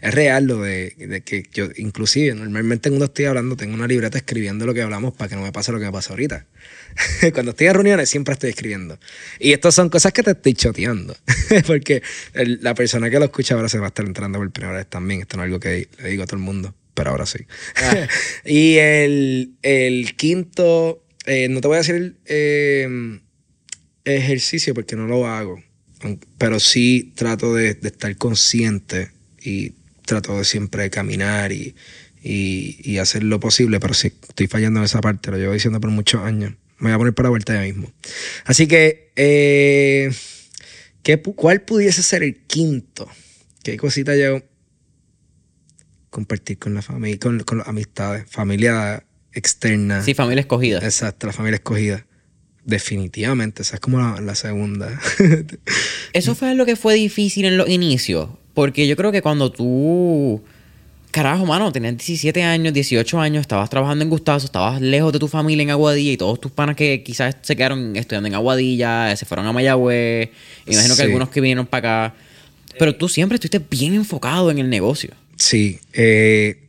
[0.00, 4.18] Es real lo de, de que yo, inclusive, normalmente cuando estoy hablando, tengo una libreta
[4.18, 6.46] escribiendo lo que hablamos para que no me pase lo que me pasa ahorita.
[7.32, 8.98] cuando estoy en reuniones, siempre estoy escribiendo.
[9.38, 11.16] Y estas son cosas que te estoy choteando.
[11.66, 12.02] Porque
[12.34, 14.86] el- la persona que lo escucha ahora se va a estar entrando por primera vez
[14.90, 15.22] también.
[15.22, 17.38] Esto no es algo que le digo a todo el mundo, pero ahora sí.
[18.44, 23.20] y el, el quinto, eh, no te voy a decir eh,
[24.04, 25.62] ejercicio porque no lo hago.
[26.36, 29.72] Pero sí trato de, de estar consciente y
[30.04, 31.74] trato de siempre caminar y,
[32.22, 33.80] y, y hacer lo posible.
[33.80, 36.54] Pero sí, estoy fallando en esa parte, lo llevo diciendo por muchos años.
[36.78, 37.92] Me voy a poner para vuelta ya mismo.
[38.44, 40.12] Así que, eh,
[41.02, 43.08] ¿qué ¿cuál pudiese ser el quinto?
[43.62, 44.42] ¿Qué cosita yo
[46.10, 50.02] compartir con la familia, con, con las amistades, familia externa?
[50.02, 50.78] Sí, familia escogida.
[50.78, 52.06] Exacto, la familia escogida.
[52.64, 55.00] Definitivamente, esa es como la, la segunda.
[56.12, 58.30] Eso fue lo que fue difícil en los inicios.
[58.54, 60.42] Porque yo creo que cuando tú.
[61.10, 65.28] Carajo, mano, tenías 17 años, 18 años, estabas trabajando en Gustazo, estabas lejos de tu
[65.28, 69.24] familia en Aguadilla y todos tus panas que quizás se quedaron estudiando en Aguadilla, se
[69.24, 70.30] fueron a Mayagüez,
[70.66, 72.16] imagino que algunos que vinieron para acá.
[72.80, 75.10] Pero tú siempre estuviste bien enfocado en el negocio.
[75.36, 75.78] sí.
[75.92, 76.64] eh,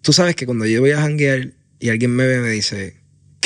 [0.00, 2.95] tú sabes que cuando yo voy a janguear y alguien me ve, me dice,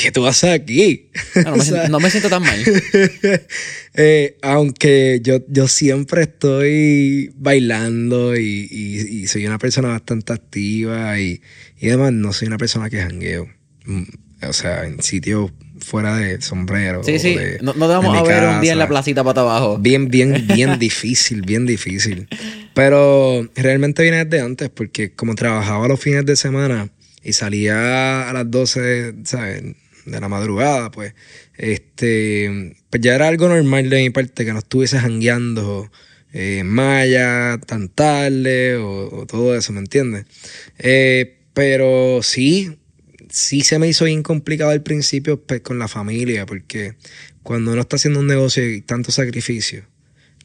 [0.01, 1.09] ¿qué tú haces aquí?
[1.35, 2.59] No, no me, O sea, siento, no me siento tan mal.
[3.93, 11.19] eh, aunque yo, yo siempre estoy bailando y, y- y soy una persona bastante activa
[11.19, 11.41] y,
[11.79, 13.47] y además no soy una persona que jangueo.
[13.85, 14.03] Mm,
[14.47, 17.03] O sea, en sitios fuera de sombrero.
[17.03, 17.35] Sí, sí.
[17.35, 19.77] de- No, no te vamos a ver un día en la placita para abajo.
[19.79, 22.27] Bien, bien, bien difícil, bien difícil.
[22.73, 26.89] Pero realmente viene desde antes porque como trabajaba los fines de semana
[27.23, 29.63] y salía a las 12, ¿sabes?
[30.05, 31.13] De la madrugada, pues,
[31.57, 35.91] este, pues ya era algo normal de mi parte que no estuviese jangueando
[36.33, 40.25] eh, Maya tan tarde o, todo eso, ¿me entiendes?
[40.79, 42.77] Eh, pero sí,
[43.29, 46.95] sí se me hizo bien complicado al principio pues, con la familia, porque
[47.43, 49.85] cuando uno está haciendo un negocio y tanto sacrificio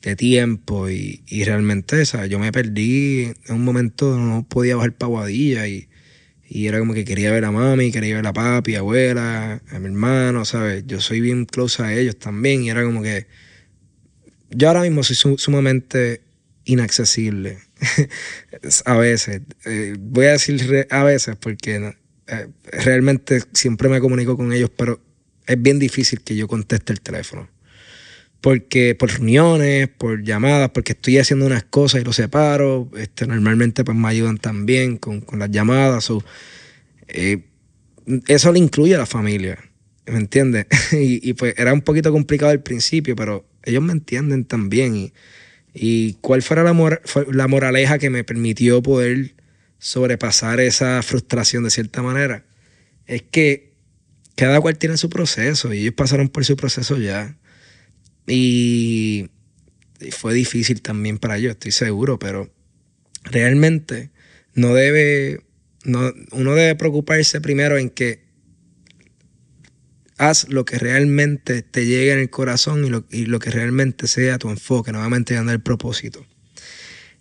[0.02, 2.30] de tiempo y, y realmente, ¿sabes?
[2.30, 5.88] Yo me perdí en un momento, no podía bajar para Guadilla y,
[6.48, 9.86] y era como que quería ver a mami, quería ver a papi, abuela, a mi
[9.86, 10.84] hermano, ¿sabes?
[10.86, 13.26] Yo soy bien close a ellos también y era como que
[14.50, 16.20] yo ahora mismo soy su- sumamente
[16.64, 17.58] inaccesible.
[18.84, 19.42] a veces.
[19.64, 21.94] Eh, voy a decir a veces porque
[22.26, 25.00] eh, realmente siempre me comunico con ellos, pero
[25.46, 27.48] es bien difícil que yo conteste el teléfono.
[28.40, 32.90] Porque por reuniones, por llamadas, porque estoy haciendo unas cosas y lo separo.
[32.96, 36.04] Este, normalmente pues me ayudan también con, con las llamadas.
[36.04, 36.24] so,
[37.08, 37.44] eh,
[38.28, 39.58] eso le incluye a la familia.
[40.06, 40.66] ¿Me entiendes?
[40.92, 44.94] y, pues era un poquito complicado al principio, pero ellos me entienden también.
[44.96, 45.12] Y,
[45.74, 49.34] y cuál fuera la, fue la moraleja que me permitió poder
[49.78, 52.44] sobrepasar esa frustración de cierta manera,
[53.06, 53.72] es que
[54.34, 57.36] cada cual tiene su proceso y ellos pasaron por su proceso ya.
[58.26, 59.30] Y,
[60.10, 62.52] fue difícil también para ellos, estoy seguro, pero
[63.24, 64.10] realmente
[64.54, 65.40] no debe,
[65.84, 68.26] no, uno debe preocuparse primero en que
[70.18, 74.06] haz lo que realmente te llegue en el corazón y lo, y lo que realmente
[74.06, 76.26] sea tu enfoque, nuevamente dando el propósito.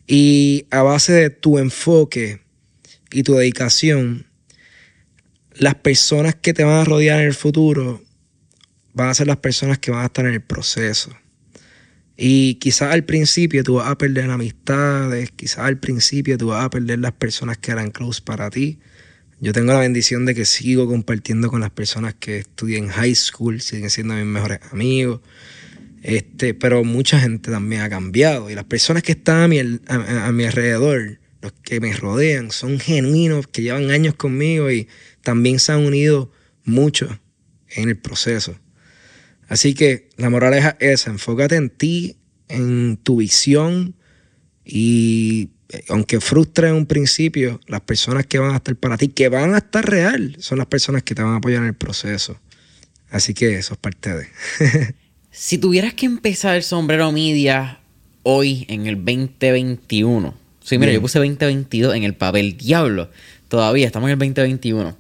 [0.08, 2.42] Y a base de tu enfoque
[3.12, 4.28] y tu dedicación,
[5.54, 8.05] las personas que te van a rodear en el futuro
[8.96, 11.12] van a ser las personas que van a estar en el proceso.
[12.18, 16.70] Y quizás al principio tú vas a perder amistades, quizás al principio tú vas a
[16.70, 18.80] perder las personas que eran close para ti,
[19.42, 23.16] Yo tengo la bendición de que sigo compartiendo con las personas que estudian en high
[23.16, 25.20] school, siguen siendo mis mejores amigos.
[26.02, 28.50] Este, pero mucha gente también ha cambiado.
[28.50, 32.80] Y las personas que están a mi, a, mi alrededor, los que me rodean, son
[32.80, 34.88] genuinos, que llevan años conmigo y
[35.22, 36.32] también se han unido
[36.64, 37.20] mucho
[37.68, 38.58] en el proceso.
[39.48, 42.18] Así que la moraleja es esa, enfócate en ti,
[42.48, 43.96] en tu visión
[44.64, 49.08] y eh, aunque frustre en un principio, las personas que van a estar para ti,
[49.08, 51.74] que van a estar real, son las personas que te van a apoyar en el
[51.74, 52.40] proceso.
[53.10, 54.28] Así que eso es parte de.
[55.32, 57.80] si tuvieras que empezar el sombrero media
[58.24, 60.34] hoy en el 2021,
[60.64, 63.10] sí, mira, yo puse 2022 en el papel, diablo,
[63.48, 64.98] todavía estamos en el 2021.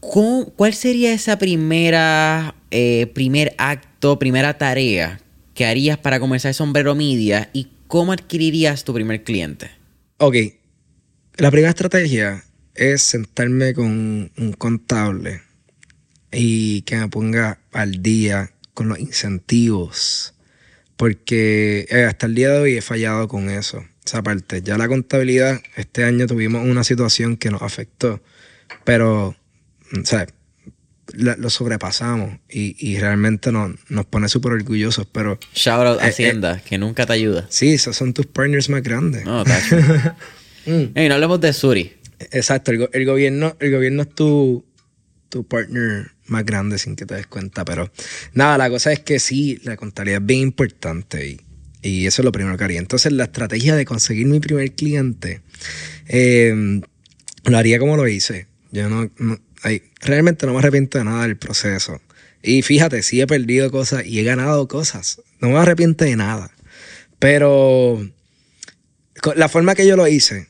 [0.00, 5.18] ¿Cuál sería esa primera, eh, primer acto, primera tarea
[5.54, 9.70] que harías para comenzar sombrero media y ¿cómo adquirirías tu primer cliente?
[10.18, 10.36] Ok,
[11.38, 15.40] la primera estrategia es sentarme con un contable
[16.30, 20.34] y que me ponga al día con los incentivos,
[20.98, 23.82] porque eh, hasta el día de hoy he fallado con eso.
[24.04, 28.20] Esa parte, ya la contabilidad, este año tuvimos una situación que nos afectó,
[28.84, 29.34] pero,
[30.04, 30.35] ¿sabes?
[31.14, 35.38] Lo sobrepasamos y, realmente nos, nos pone súper orgullosos, pero...
[35.54, 37.46] Shout out eh, Hacienda, eh, que nunca te ayuda.
[37.48, 39.24] Sí, esos son tus partners más grandes.
[39.24, 39.44] No,
[40.66, 40.94] mm.
[40.94, 41.92] no hablemos de Suri.
[42.32, 44.64] Exacto, el, gobierno, el gobierno es tu,
[45.28, 47.90] tu partner más grande sin que te des cuenta, pero
[48.32, 51.40] nada, la cosa es que sí, la contabilidad es bien importante y,
[51.82, 52.78] y eso es lo primero que haría.
[52.78, 55.42] Entonces la estrategia de conseguir mi primer cliente,
[56.08, 56.80] eh,
[57.44, 58.46] lo haría como lo hice.
[58.72, 59.10] Yo no
[60.00, 62.00] realmente no me arrepiento de nada del proceso.
[62.42, 65.20] Y fíjate, sí he perdido cosas y he ganado cosas.
[65.40, 66.50] No me arrepiento de nada.
[67.18, 68.08] Pero
[69.34, 70.46] la forma que yo lo hice,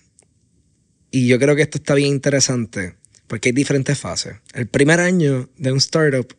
[1.10, 2.94] y yo creo que esto está bien interesante,
[3.26, 4.36] porque hay diferentes fases.
[4.52, 6.34] El primer año de un startup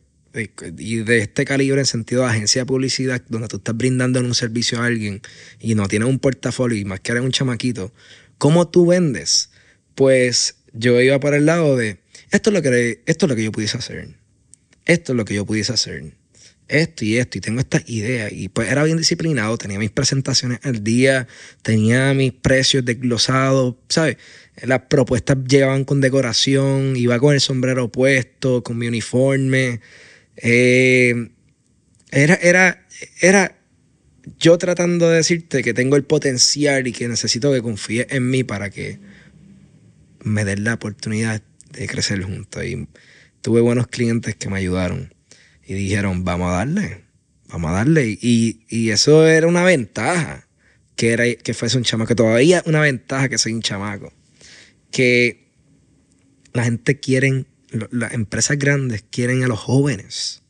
[0.78, 4.34] y de este calibre en sentido de agencia de publicidad, donde tú estás brindando un
[4.34, 5.20] servicio a alguien
[5.58, 7.92] y no tienes un portafolio y más que eres un chamaquito,
[8.36, 9.50] ¿cómo tú vendes?
[9.94, 11.98] Pues yo iba por el lado de
[12.30, 14.08] esto es lo que, esto es lo que yo pudiese hacer.
[14.84, 16.12] Esto es lo que yo pudiese hacer.
[16.68, 17.38] Esto y esto.
[17.38, 18.30] Y tengo esta idea.
[18.30, 19.56] Y pues era bien disciplinado.
[19.56, 21.26] Tenía mis presentaciones al día.
[21.62, 23.76] Tenía mis precios desglosados.
[23.88, 24.16] ¿Sabes?
[24.62, 26.96] Las propuestas llegaban con decoración.
[26.96, 28.62] Iba con el sombrero puesto.
[28.62, 29.80] Con mi uniforme.
[30.36, 31.30] Eh,
[32.10, 32.86] era, era,
[33.20, 33.58] era
[34.38, 38.44] yo tratando de decirte que tengo el potencial y que necesito que confíes en mí
[38.44, 38.98] para que
[40.22, 41.42] me des la oportunidad
[41.78, 42.64] de crecer juntos.
[42.64, 42.88] Y
[43.40, 45.14] tuve buenos clientes que me ayudaron
[45.64, 47.04] y dijeron, vamos a darle,
[47.48, 48.18] vamos a darle.
[48.20, 50.48] Y, eso era una ventaja,
[50.96, 52.14] que, era, que fuese un chamaco.
[52.14, 54.12] Todavía una ventaja que soy un chamaco.
[54.90, 55.52] Que
[56.52, 57.44] la gente quiere,
[57.90, 60.42] las empresas grandes quieren a los jóvenes.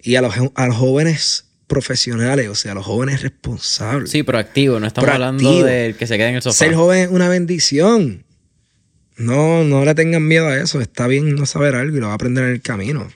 [0.00, 4.10] Y a los, a los jóvenes profesionales, o sea, a los jóvenes responsables.
[4.10, 6.56] Sí, proactivo, no estamos hablando de que se quede en el sofá.
[6.56, 8.24] Ser joven es una bendición.
[9.18, 10.80] No, no le tengan miedo a eso.
[10.80, 13.08] Está bien no saber algo y lo va a aprender en el camino.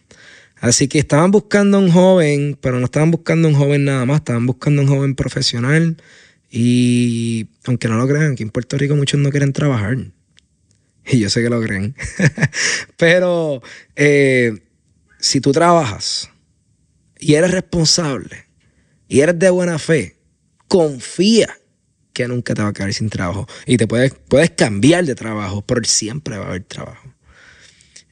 [0.60, 4.46] Así que estaban buscando un joven, pero no estaban buscando un joven nada más, estaban
[4.46, 5.96] buscando un joven profesional.
[6.50, 9.96] Y aunque no lo crean, aquí en Puerto Rico muchos no quieren trabajar.
[11.06, 11.94] Y yo sé que lo creen.
[12.96, 13.62] pero
[13.96, 14.58] eh,
[15.18, 16.30] si tú trabajas
[17.18, 18.46] y eres responsable
[19.08, 20.16] y eres de buena fe,
[20.68, 21.48] confía
[22.12, 23.46] que nunca te va a quedar sin trabajo.
[23.66, 27.14] Y te puedes, puedes cambiar de trabajo, pero siempre va a haber trabajo.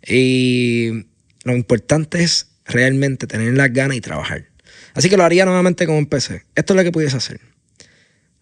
[0.07, 1.07] Y
[1.45, 4.47] lo importante es realmente tener las ganas y trabajar.
[4.95, 6.45] Así que lo haría nuevamente como empecé.
[6.55, 7.41] Esto es lo que pudiese hacer.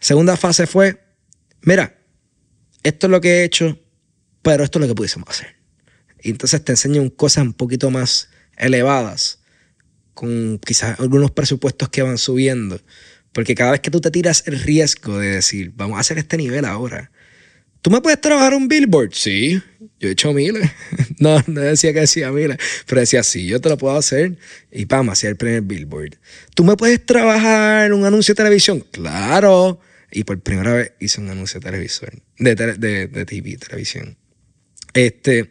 [0.01, 1.01] Segunda fase fue,
[1.63, 1.99] mira,
[2.83, 3.79] esto es lo que he hecho,
[4.43, 5.57] pero esto es lo que pudiésemos hacer.
[6.23, 9.41] Y entonces te enseño cosas un poquito más elevadas,
[10.15, 12.81] con quizás algunos presupuestos que van subiendo,
[13.39, 16.37] porque cada vez que tú te tiras el riesgo de decir, vamos a hacer este
[16.37, 17.13] nivel ahora,
[17.83, 19.11] ¿tú me puedes trabajar un billboard?
[19.13, 19.63] Sí,
[20.01, 20.69] yo he hecho miles.
[21.21, 24.37] No, no decía que decía miles, pero decía, sí, yo te lo puedo hacer.
[24.73, 26.17] Y vamos, hacía el primer billboard.
[26.57, 28.85] ¿Tú me puedes trabajar un anuncio de televisión?
[28.91, 29.79] Claro.
[30.11, 31.71] Y por primera vez hice un anuncio de
[32.39, 34.17] de, de, de TV, televisión.
[34.95, 35.49] Este,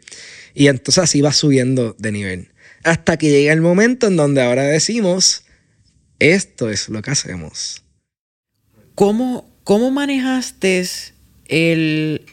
[0.53, 2.51] y entonces así va subiendo de nivel.
[2.83, 5.45] Hasta que llega el momento en donde ahora decimos,
[6.19, 7.83] esto es lo que hacemos.
[8.95, 10.83] ¿Cómo, cómo manejaste
[11.47, 12.25] el,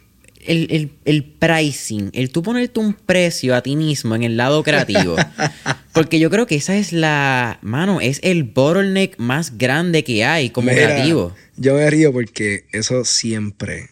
[0.47, 2.11] el, pricing?
[2.15, 5.17] El tú ponerte un precio a ti mismo en el lado creativo.
[5.93, 7.59] Porque yo creo que esa es la.
[7.63, 11.35] Mano, es el bottleneck más grande que hay como creativo.
[11.57, 13.91] Yo me río porque eso siempre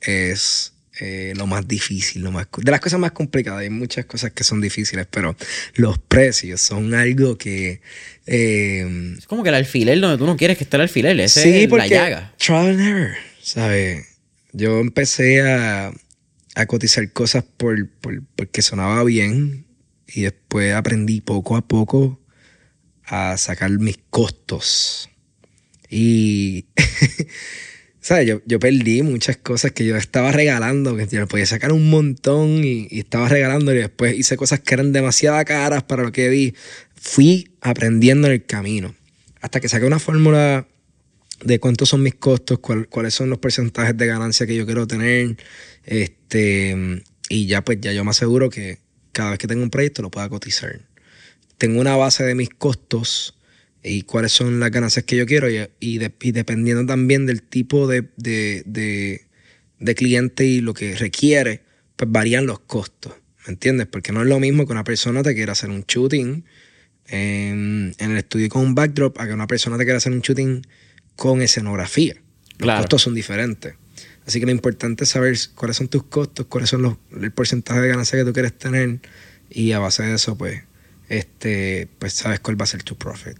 [0.00, 3.60] es eh, lo más difícil, lo más, de las cosas más complicadas.
[3.60, 5.36] Hay muchas cosas que son difíciles, pero
[5.74, 7.80] los precios son algo que...
[8.26, 11.64] Eh, es como que el alfiler donde tú no quieres que esté el alfiler, ese
[11.64, 12.34] es la llaga.
[12.38, 14.06] Trial and error, ¿sabes?
[14.52, 15.92] Yo empecé a,
[16.54, 19.64] a cotizar cosas por, por, porque sonaba bien
[20.06, 22.20] y después aprendí poco a poco
[23.04, 25.08] a sacar mis costos.
[25.88, 26.66] Y
[28.02, 28.26] ¿sabes?
[28.26, 32.62] Yo, yo perdí muchas cosas que yo estaba regalando, que yo podía sacar un montón
[32.64, 36.54] y, estaba regalando y después hice cosas que eran demasiado caras para lo que di.
[36.94, 38.94] Fui aprendiendo en el camino
[39.40, 40.68] hasta que saqué una fórmula
[41.42, 45.36] de cuántos son mis costos, cuáles son los porcentajes de ganancia que yo quiero tener.
[45.84, 48.78] Este, y ya pues ya yo me aseguro que
[49.12, 50.80] cada vez que tengo un proyecto lo pueda cotizar.
[51.58, 53.36] Tengo una base de mis costos
[53.82, 59.20] y cuáles son las ganancias que yo quiero y, dependiendo también del tipo de,
[59.96, 61.62] cliente y lo que requiere,
[61.96, 63.14] pues varían los costos,
[63.46, 63.88] ¿me entiendes?
[63.88, 66.44] Porque no es lo mismo que una persona te quiera hacer un shooting
[67.08, 70.64] en, el estudio con un backdrop a que una persona te quiera hacer un shooting
[71.16, 72.14] con escenografía.
[72.58, 73.74] Los costos son diferentes.
[74.24, 77.80] Así que lo importante es saber cuáles son tus costos, cuáles son los, el porcentaje
[77.80, 79.00] de ganancia que tú quieres tener
[79.50, 80.62] y a base de eso, pues,
[81.08, 83.36] este, pues sabes cuál va a ser tu profit.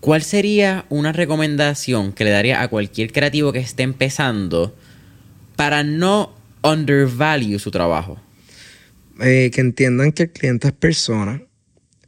[0.00, 4.76] ¿Cuál sería una recomendación que le daría a cualquier creativo que esté empezando
[5.56, 8.20] para no undervalue su trabajo?
[9.20, 11.42] Eh, que entiendan que el cliente es persona.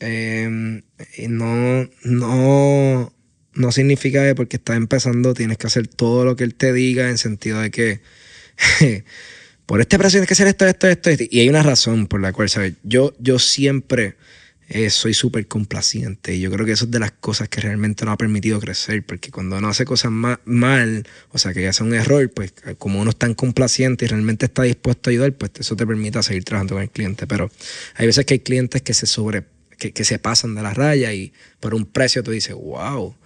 [0.00, 0.82] Em,
[1.16, 3.12] y no, no,
[3.54, 7.10] no significa que porque estás empezando tienes que hacer todo lo que él te diga
[7.10, 8.00] en sentido de que
[9.66, 11.24] por este precio tienes que hacer esto, esto, esto, esto.
[11.30, 12.74] Y hay una razón por la cual, ¿sabes?
[12.84, 14.16] Yo, yo siempre
[14.68, 16.34] eh, soy súper complaciente.
[16.34, 19.04] Y yo creo que eso es de las cosas que realmente nos ha permitido crecer,
[19.04, 23.10] porque cuando uno hace cosas mal, o sea, que hace un error, pues como uno
[23.10, 26.74] es tan complaciente y realmente está dispuesto a ayudar, pues eso te permite seguir trabajando
[26.74, 27.26] con el cliente.
[27.26, 27.50] Pero
[27.94, 29.44] hay veces que hay clientes que se sobre,
[29.78, 33.16] que, se pasan de la raya y por un precio tú dices, wow.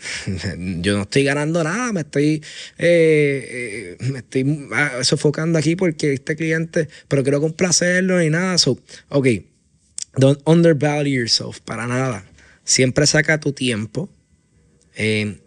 [0.80, 2.42] Yo no estoy ganando nada, me estoy,
[2.78, 8.56] eh, eh, me estoy ah, sofocando aquí porque este cliente, pero quiero complacerlo y nada.
[8.56, 8.78] So,
[9.10, 9.26] ok,
[10.16, 12.24] Don't undervalue yourself, para nada.
[12.64, 14.10] Siempre saca tu tiempo.
[14.94, 15.40] Eh,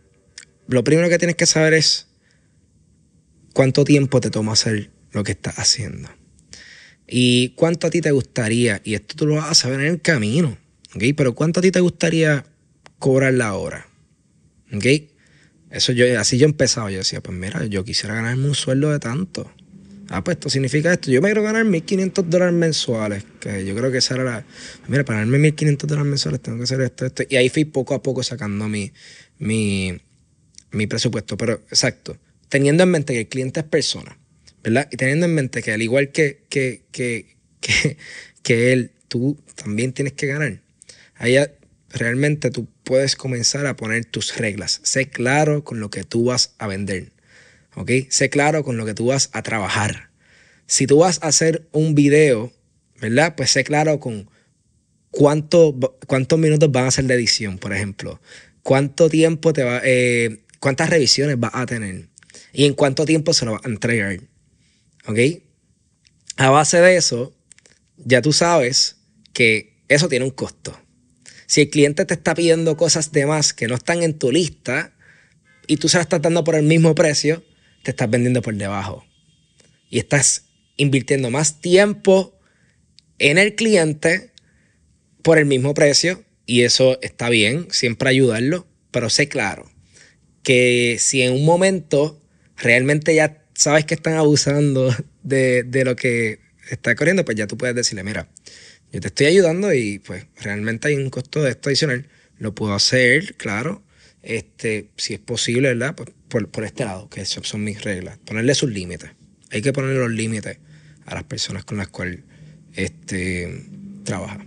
[0.67, 2.07] lo primero que tienes que saber es
[3.53, 6.09] cuánto tiempo te toma hacer lo que estás haciendo.
[7.07, 10.01] Y cuánto a ti te gustaría, y esto tú lo vas a saber en el
[10.01, 10.57] camino,
[10.95, 11.03] ¿ok?
[11.15, 12.45] Pero cuánto a ti te gustaría
[12.97, 13.87] cobrar la hora,
[14.73, 14.85] ¿ok?
[15.69, 18.99] Eso yo, así yo empezaba, yo decía, pues mira, yo quisiera ganarme un sueldo de
[18.99, 19.51] tanto.
[20.09, 21.11] Ah, pues esto significa esto.
[21.11, 23.23] Yo me quiero ganar 1.500 dólares mensuales.
[23.39, 24.45] Que yo creo que esa era la.
[24.87, 27.23] Mira, para ganarme 1.500 dólares mensuales tengo que hacer esto, esto.
[27.29, 28.91] Y ahí fui poco a poco sacando mi,
[29.39, 29.97] mi,
[30.71, 31.37] mi presupuesto.
[31.37, 32.17] Pero, exacto.
[32.49, 34.17] Teniendo en mente que el cliente es persona,
[34.63, 34.87] ¿verdad?
[34.91, 37.97] Y teniendo en mente que al igual que, que, que, que,
[38.43, 40.59] que él, tú también tienes que ganar.
[41.15, 41.37] Ahí
[41.89, 44.81] realmente tú puedes comenzar a poner tus reglas.
[44.83, 47.12] Sé claro con lo que tú vas a vender.
[47.75, 47.91] ¿Ok?
[48.09, 50.09] Sé claro con lo que tú vas a trabajar.
[50.65, 52.51] Si tú vas a hacer un video,
[52.99, 53.35] ¿verdad?
[53.35, 54.29] Pues sé claro con
[55.11, 58.19] cuánto, cuántos minutos van a ser de edición, por ejemplo.
[58.63, 62.07] Cuánto tiempo te va, eh, cuántas revisiones vas a tener
[62.53, 64.19] y en cuánto tiempo se lo va a entregar.
[65.05, 65.19] ¿Ok?
[66.37, 67.35] A base de eso,
[67.97, 68.97] ya tú sabes
[69.33, 70.79] que eso tiene un costo.
[71.45, 74.93] Si el cliente te está pidiendo cosas de más que no están en tu lista
[75.67, 77.43] y tú se las estás dando por el mismo precio,
[77.83, 79.05] te estás vendiendo por debajo.
[79.89, 80.45] Y estás
[80.77, 82.39] invirtiendo más tiempo
[83.19, 84.31] en el cliente
[85.21, 86.23] por el mismo precio.
[86.45, 88.67] Y eso está bien, siempre ayudarlo.
[88.91, 89.69] Pero sé claro
[90.43, 92.21] que si en un momento
[92.57, 97.57] realmente ya sabes que están abusando de, de lo que está corriendo, pues ya tú
[97.57, 98.29] puedes decirle, mira,
[98.91, 102.07] yo te estoy ayudando y pues realmente hay un costo de esto adicional.
[102.37, 103.83] Lo puedo hacer, claro.
[104.23, 105.95] Este, si es posible, ¿verdad?
[105.95, 108.17] Pues por, este lado, que son mis reglas.
[108.25, 109.11] Ponerle sus límites.
[109.51, 110.57] Hay que ponerle los límites
[111.05, 112.19] a las personas con las cuales
[112.73, 113.65] este,
[114.03, 114.45] trabaja.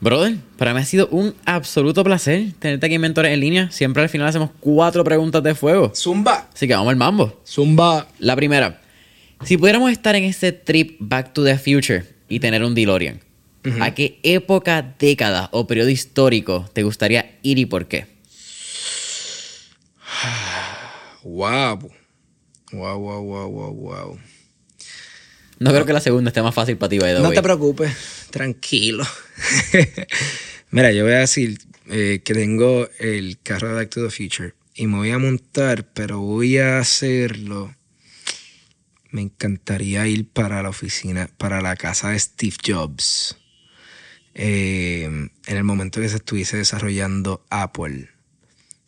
[0.00, 3.70] Brother, para mí ha sido un absoluto placer tenerte aquí en Mentores en línea.
[3.70, 5.92] Siempre al final hacemos cuatro preguntas de fuego.
[5.94, 6.48] Zumba.
[6.54, 7.40] Así que vamos al mambo.
[7.46, 8.06] Zumba.
[8.18, 8.80] La primera.
[9.44, 13.20] Si pudiéramos estar en este trip Back to the Future y tener un DeLorean,
[13.80, 18.15] ¿a qué época, década o periodo histórico te gustaría ir y por qué?
[21.22, 21.90] Wow.
[22.72, 24.20] Wow, wow, wow, wow, wow.
[25.58, 27.92] No creo que la segunda esté más fácil para ti, by No te preocupes,
[28.30, 29.04] tranquilo.
[30.70, 31.58] Mira, yo voy a decir
[31.88, 35.84] eh, que tengo el carro de Back to the Future y me voy a montar,
[35.94, 37.74] pero voy a hacerlo
[39.16, 43.38] me encantaría ir para la oficina, para la casa de Steve Jobs.
[44.34, 48.10] Eh, en el momento que se estuviese desarrollando Apple.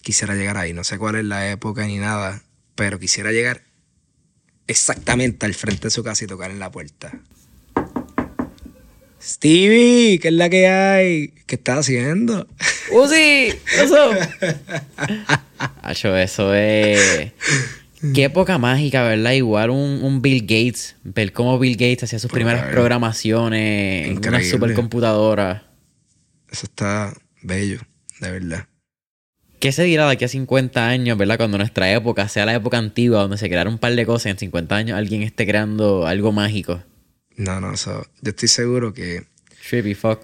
[0.09, 0.73] Quisiera llegar ahí.
[0.73, 2.41] No sé cuál es la época ni nada,
[2.75, 3.61] pero quisiera llegar
[4.67, 7.13] exactamente al frente de su casa y tocar en la puerta.
[9.23, 11.35] Stevie, ¿qué es la que hay?
[11.45, 12.49] ¿Qué estás haciendo?
[12.91, 13.53] ¡Uzi!
[13.79, 14.13] ¡Eso!
[15.83, 17.33] Hacho, eso es.
[18.15, 19.33] Qué época mágica, ¿verdad?
[19.33, 24.43] Igual un, un Bill Gates, ver cómo Bill Gates hacía sus primeras programaciones en una
[24.43, 25.71] supercomputadora.
[26.51, 27.81] Eso está bello,
[28.21, 28.69] de verdad.
[29.61, 31.37] ¿Qué se dirá de aquí a 50 años, verdad?
[31.37, 34.31] Cuando nuestra época sea la época antigua, donde se crearon un par de cosas y
[34.31, 36.83] en 50 años alguien esté creando algo mágico.
[37.37, 39.25] No, no, eso, yo estoy seguro que
[39.69, 40.21] Trippy fuck.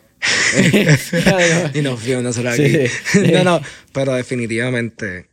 [1.75, 2.65] y nos fuimos nosotros Sí.
[2.65, 3.33] aquí.
[3.33, 3.61] no, no,
[3.93, 5.29] pero definitivamente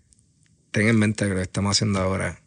[0.71, 2.39] ten en mente que lo que estamos haciendo ahora,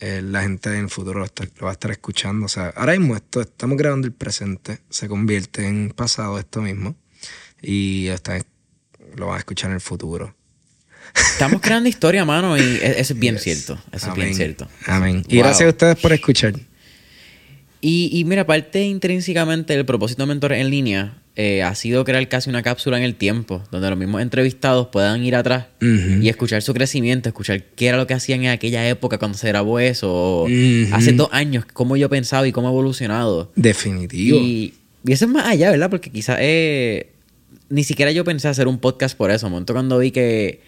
[0.00, 2.46] eh, la gente en el futuro lo, está- lo va a estar escuchando.
[2.46, 6.96] O sea, ahora mismo esto, estamos grabando el presente, se convierte en pasado esto mismo
[7.60, 8.08] y
[9.16, 10.34] lo van a escuchar en el futuro.
[11.14, 13.78] Estamos creando historia, mano, y e- eso es bien cierto.
[13.92, 14.68] Eso es bien cierto.
[14.86, 15.24] Amén.
[15.28, 15.44] Y Wow.
[15.44, 16.54] gracias a ustedes por escuchar.
[17.80, 22.28] Y, y mira, aparte intrínsecamente el propósito de Mentores en Línea eh, ha sido crear
[22.28, 26.62] casi una cápsula en el tiempo, donde los mismos entrevistados puedan ir atrás y escuchar
[26.62, 30.12] su crecimiento, escuchar qué era lo que hacían en aquella época cuando se grabó eso,
[30.12, 30.46] o
[30.92, 33.50] hace dos años, cómo yo pensaba y cómo ha evolucionado.
[33.56, 34.38] Definitivo.
[34.38, 34.74] Y,
[35.04, 35.90] y eso es más allá, ¿verdad?
[35.90, 37.10] Porque quizás eh,
[37.68, 39.46] ni siquiera yo pensé hacer un podcast por eso.
[39.46, 40.60] Un momento cuando vi que,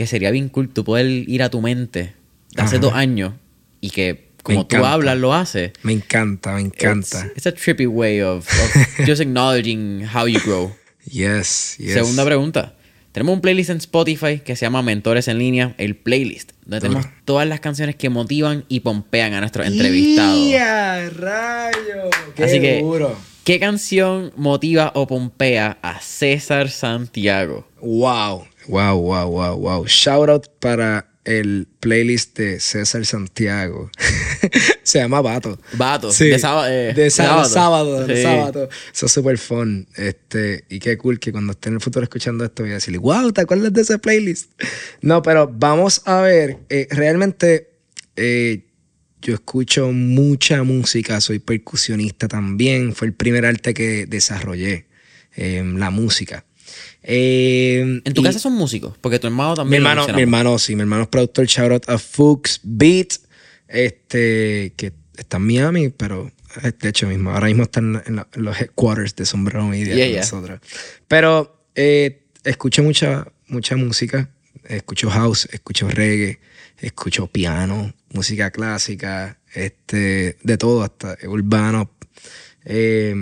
[0.00, 2.14] que sería bien cool tú poder ir a tu mente
[2.54, 2.86] de hace Ajá.
[2.86, 3.34] dos años
[3.82, 5.72] y que como tú hablas lo haces.
[5.82, 7.26] Me encanta, me encanta.
[7.26, 10.72] It's, it's a trippy way of, of just acknowledging how you grow.
[11.04, 11.92] Yes, yes.
[11.92, 12.76] Segunda pregunta.
[13.12, 17.04] Tenemos un playlist en Spotify que se llama Mentores en Línea, el playlist, donde tenemos
[17.26, 20.48] todas las canciones que motivan y pompean a nuestros entrevistados.
[20.50, 22.08] ¡Ya, rayo!
[22.34, 23.18] ¡Qué Así que, duro!
[23.44, 27.66] ¿qué canción motiva o pompea a César Santiago?
[27.82, 29.86] Wow, wow, wow, wow, wow.
[29.86, 33.90] Shout out para el playlist de César Santiago.
[34.82, 35.58] Se llama Vato.
[35.74, 36.68] Vato, Sí, de sábado.
[36.72, 37.48] eh, de sá- sábado.
[37.48, 38.22] sábado, de Sí.
[38.22, 38.68] sábado.
[38.92, 39.86] Eso es súper fun.
[39.96, 42.98] Este, y qué cool que cuando esté en el futuro escuchando esto voy a decirle,
[42.98, 44.50] wow, ¿te acuerdas de ese playlist?
[45.02, 46.58] No, pero vamos a ver.
[46.70, 47.70] eh, realmente
[48.16, 48.64] eh,
[49.22, 52.94] yo escucho mucha música, soy percusionista también.
[52.94, 54.86] Fue el primer arte que desarrollé,
[55.36, 56.44] eh, la música.
[57.02, 59.82] Eh, En tu y- casa son músicos, porque tu hermano mi también.
[59.82, 63.14] lo hermano, mi hermano, sí, mi hermano es productor, shout out a Fuchs Beat,
[63.68, 66.30] este, que está en Miami, pero
[66.80, 70.08] de hecho mismo, ahora mismo están en, la- en los headquarters de Sombrero Media Yeah,
[70.08, 70.20] yeah.
[70.22, 70.60] nosotros.
[71.08, 74.30] Pero eh, escucho mucha, mucha música,
[74.64, 76.40] escucho house, escucho reggae,
[76.78, 81.90] escucho piano, música clásica, este, de todo, hasta urbano.
[82.64, 83.14] Eh,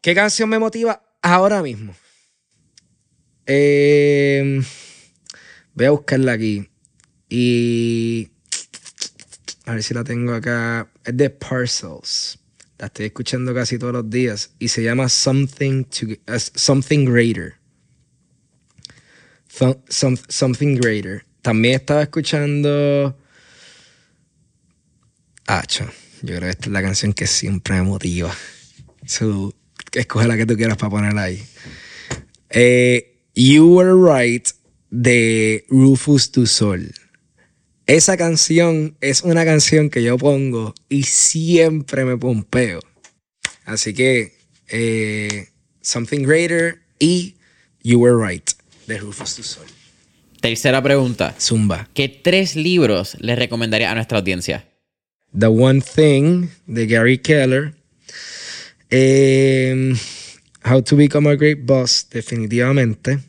[0.00, 1.94] ¿Qué canción me motiva ahora mismo?
[3.50, 4.60] Eh,
[5.74, 6.68] voy a buscarla aquí.
[7.30, 8.28] Y.
[9.64, 10.88] A ver si la tengo acá.
[11.04, 12.38] Es de Parcels.
[12.78, 14.50] La estoy escuchando casi todos los días.
[14.58, 16.06] Y se llama Something, to,
[16.54, 17.54] something Greater.
[19.48, 21.24] Some- some- something Greater.
[21.42, 23.18] También estaba escuchando.
[25.46, 25.90] Hacho.
[26.22, 28.34] Yo creo que esta es la canción que siempre me motiva.
[29.06, 29.54] So,
[29.92, 31.42] escoge la que tú quieras para ponerla ahí.
[32.50, 33.07] Eh,
[33.38, 34.48] you Were Right
[34.90, 36.92] de Rufus Du Sol.
[37.86, 42.80] Esa canción es una canción que yo pongo y siempre me pompeo.
[43.64, 44.32] Así que
[44.68, 45.50] eh,
[45.80, 47.36] Something Greater y
[47.84, 48.50] You Were Right
[48.88, 49.66] de Rufus Du Sol.
[50.40, 51.36] Tercera pregunta.
[51.38, 51.88] Zumba.
[51.94, 54.68] ¿Qué tres libros le recomendaría a nuestra audiencia?
[55.38, 57.74] The One Thing de Gary Keller.
[58.90, 59.94] Eh,
[60.64, 63.20] How to Become a Great Boss, definitivamente.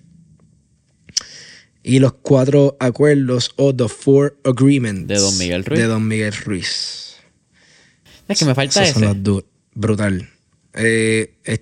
[1.84, 5.80] Y los cuatro acuerdos o The Four Agreements De Don Miguel Ruiz.
[5.80, 7.16] De Don Miguel Ruiz.
[8.28, 9.14] Es que me falta Esos son ese.
[9.14, 10.30] los du- brutal.
[10.74, 11.62] Eh, es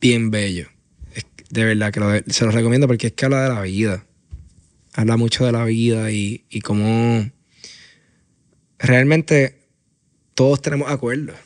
[0.00, 0.68] bien bello.
[1.14, 4.06] Es- de verdad que lo- se los recomiendo porque es que habla de la vida.
[4.92, 7.30] Habla mucho de la vida y, y cómo
[8.78, 9.58] realmente
[10.34, 11.36] todos tenemos acuerdos.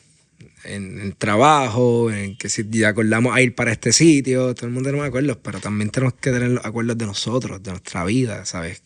[0.63, 4.73] En el trabajo, en que si ya acordamos a ir para este sitio, todo el
[4.73, 8.45] mundo tenemos acuerdos, pero también tenemos que tener los acuerdos de nosotros, de nuestra vida,
[8.45, 8.83] ¿sabes?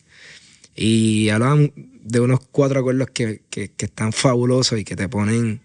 [0.74, 5.60] Y hablaban de unos cuatro acuerdos que, que- que están fabulosos y que te ponen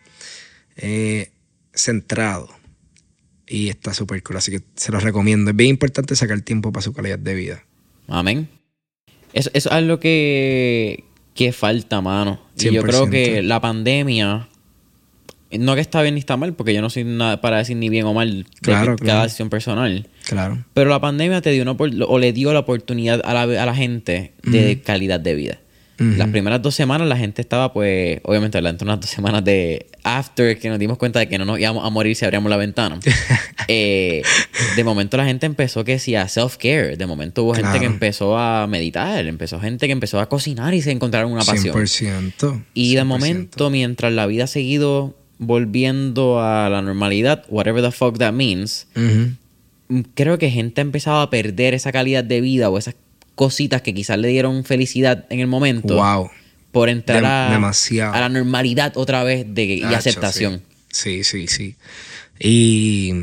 [0.78, 1.32] eh,
[1.74, 2.50] centrado.
[3.48, 5.52] Y está súper cool, así que se los recomiendo.
[5.52, 7.66] Es bien importante sacar tiempo para su calidad de vida.
[8.08, 8.50] Amén.
[9.34, 12.42] Eso, eso es algo que, que falta, mano.
[12.58, 14.48] Y yo creo que la pandemia,
[15.60, 17.90] no que está bien ni está mal, porque yo no soy nada para decir ni
[17.90, 19.24] bien o mal de Claro, cada claro.
[19.24, 20.08] decisión personal.
[20.28, 20.64] Claro.
[20.74, 23.76] Pero la pandemia te dio una, o le dio la oportunidad a la, a la
[23.76, 25.58] gente de calidad de vida.
[25.98, 30.58] Las primeras dos semanas la gente estaba, pues, obviamente, durante unas dos semanas de after
[30.58, 33.00] que nos dimos cuenta de que no nos íbamos a morir si abríamos la ventana.
[33.68, 34.24] Eh,
[34.76, 36.98] de momento la gente empezó que sí a self-care.
[36.98, 37.80] De momento hubo gente Claro.
[37.82, 41.76] que empezó a meditar, empezó gente que empezó a cocinar y se encontraron una pasión.
[41.76, 42.64] 100%.
[42.74, 43.06] Y de 100%.
[43.06, 48.88] momento, mientras la vida ha seguido volviendo a la normalidad, whatever the fuck that means,
[48.96, 52.96] mm, creo que gente ha empezado a perder esa calidad de vida o esas
[53.36, 56.30] cositas que quizás le dieron felicidad en el momento Wow.
[56.72, 57.26] por entrar Dem-
[58.14, 60.62] a, la normalidad otra vez de, y Hacho, aceptación.
[60.92, 61.48] Sí, sí, sí.
[61.48, 61.76] sí.
[62.40, 63.14] Y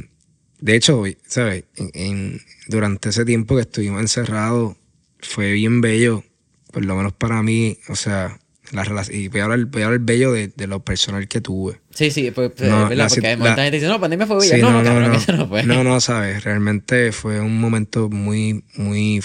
[0.60, 1.64] de hecho, ¿sabes?
[1.76, 4.74] En- en- durante ese tiempo que estuvimos encerrados,
[5.20, 6.24] fue bien bello,
[6.72, 8.38] por lo menos para mí, o sea,
[8.72, 11.80] la y voy a hablar, voy a hablar bello de, de lo personal que tuve.
[11.90, 12.96] Sí, sí, pues, pues, No, ¿verdad?
[12.96, 14.54] la Porque hay mucha la- gente que dice, no, pandemia fue bella.
[14.56, 15.14] Sí, no, no, no, cabrón, no.
[15.18, 15.62] eso no fue.
[15.64, 19.22] No, no, sabes, realmente fue un momento muy, muy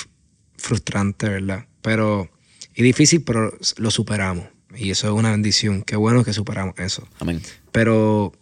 [0.58, 1.66] frustrante, ¿verdad?
[1.82, 2.30] Pero,
[2.76, 4.46] y difícil, pero lo superamos.
[4.76, 5.84] Y eso es una bendición.
[5.84, 7.08] Qué bueno que superamos eso.
[7.20, 7.42] Amén.
[7.72, 8.34] Pero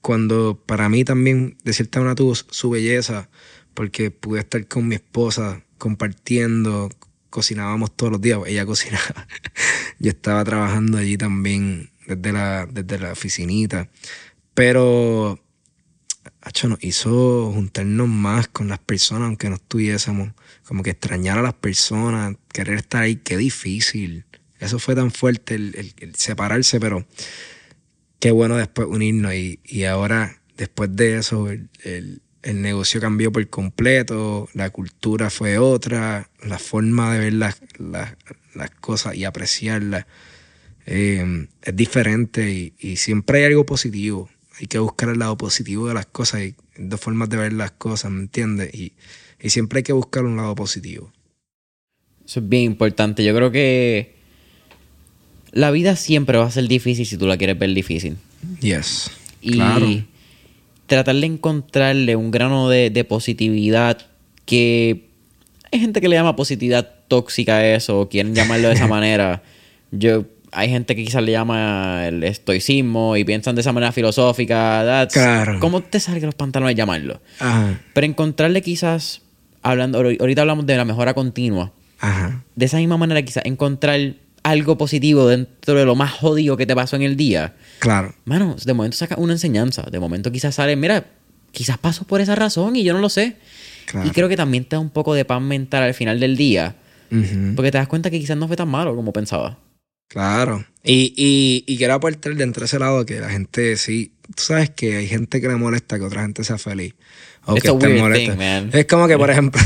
[0.00, 3.28] cuando para mí también, de cierta manera, tuvo su belleza,
[3.74, 6.88] porque pude estar con mi esposa compartiendo,
[7.36, 9.26] cocinábamos todos los días, ella cocinaba.
[9.98, 13.90] Yo estaba trabajando allí también desde la, desde la oficinita.
[14.54, 15.38] Pero,
[16.40, 20.30] hacho, nos hizo juntarnos más con las personas, aunque no estuviésemos.
[20.64, 24.24] Como que extrañar a las personas, querer estar ahí, qué difícil.
[24.58, 27.06] Eso fue tan fuerte el- el- el separarse, pero
[28.18, 33.46] qué bueno después unirnos y, y ahora después de eso el, el- negocio cambió por
[33.48, 38.16] completo, la cultura fue otra, la forma de ver las, las-
[38.54, 40.06] las cosas y apreciarlas
[40.86, 44.28] eh, es diferente y, y siempre hay algo positivo.
[44.60, 47.72] Hay que buscar el lado positivo de las cosas y dos formas de ver las
[47.72, 48.72] cosas, ¿me entiendes?
[48.74, 48.92] Y,
[49.40, 51.12] y siempre hay que buscar un lado positivo.
[52.24, 53.22] Eso es bien importante.
[53.24, 54.14] Yo creo que
[55.52, 58.16] la vida siempre va a ser difícil si tú la quieres ver difícil.
[58.60, 59.10] Yes.
[59.40, 59.86] Y Claro.
[60.86, 63.98] Tratar de encontrarle un grano de, de positividad
[64.44, 65.06] que
[65.72, 69.42] hay gente que le llama positividad tóxica a eso, o quieren llamarlo de esa manera.
[69.90, 74.82] Yo, hay gente que quizás le llama el estoicismo y piensan de esa manera filosófica.
[74.84, 75.58] That's- Claro.
[75.60, 77.20] ¿Cómo te salga los pantalones llamarlo?
[77.40, 77.80] Ajá.
[77.92, 79.22] Pero encontrarle quizás,
[79.62, 82.44] hablando, ahorita hablamos de la mejora continua, Ajá.
[82.54, 84.14] de esa misma manera quizás encontrar
[84.46, 87.56] algo positivo dentro de lo más jodido que te pasó en el día.
[87.80, 88.14] Claro.
[88.24, 89.82] Mano, de momento saca una enseñanza.
[89.90, 91.06] De momento quizás sale, mira,
[91.50, 93.36] quizás pasó por esa razón y yo no lo sé.
[93.86, 94.06] Claro.
[94.06, 96.76] Y creo que también te da un poco de paz mental al final del día.
[97.54, 99.58] Porque te das cuenta que quizás no fue tan malo como pensaba.
[100.08, 100.64] Claro.
[100.84, 104.12] Y, y, y quiero aportar dentro de ese lado que la gente sí.
[104.34, 106.94] Tú sabes que hay gente que le molesta que otra gente sea feliz.
[107.44, 108.32] O It's que esté molesta.
[108.32, 108.70] thing, man.
[108.72, 109.60] Es como que, por ejemplo.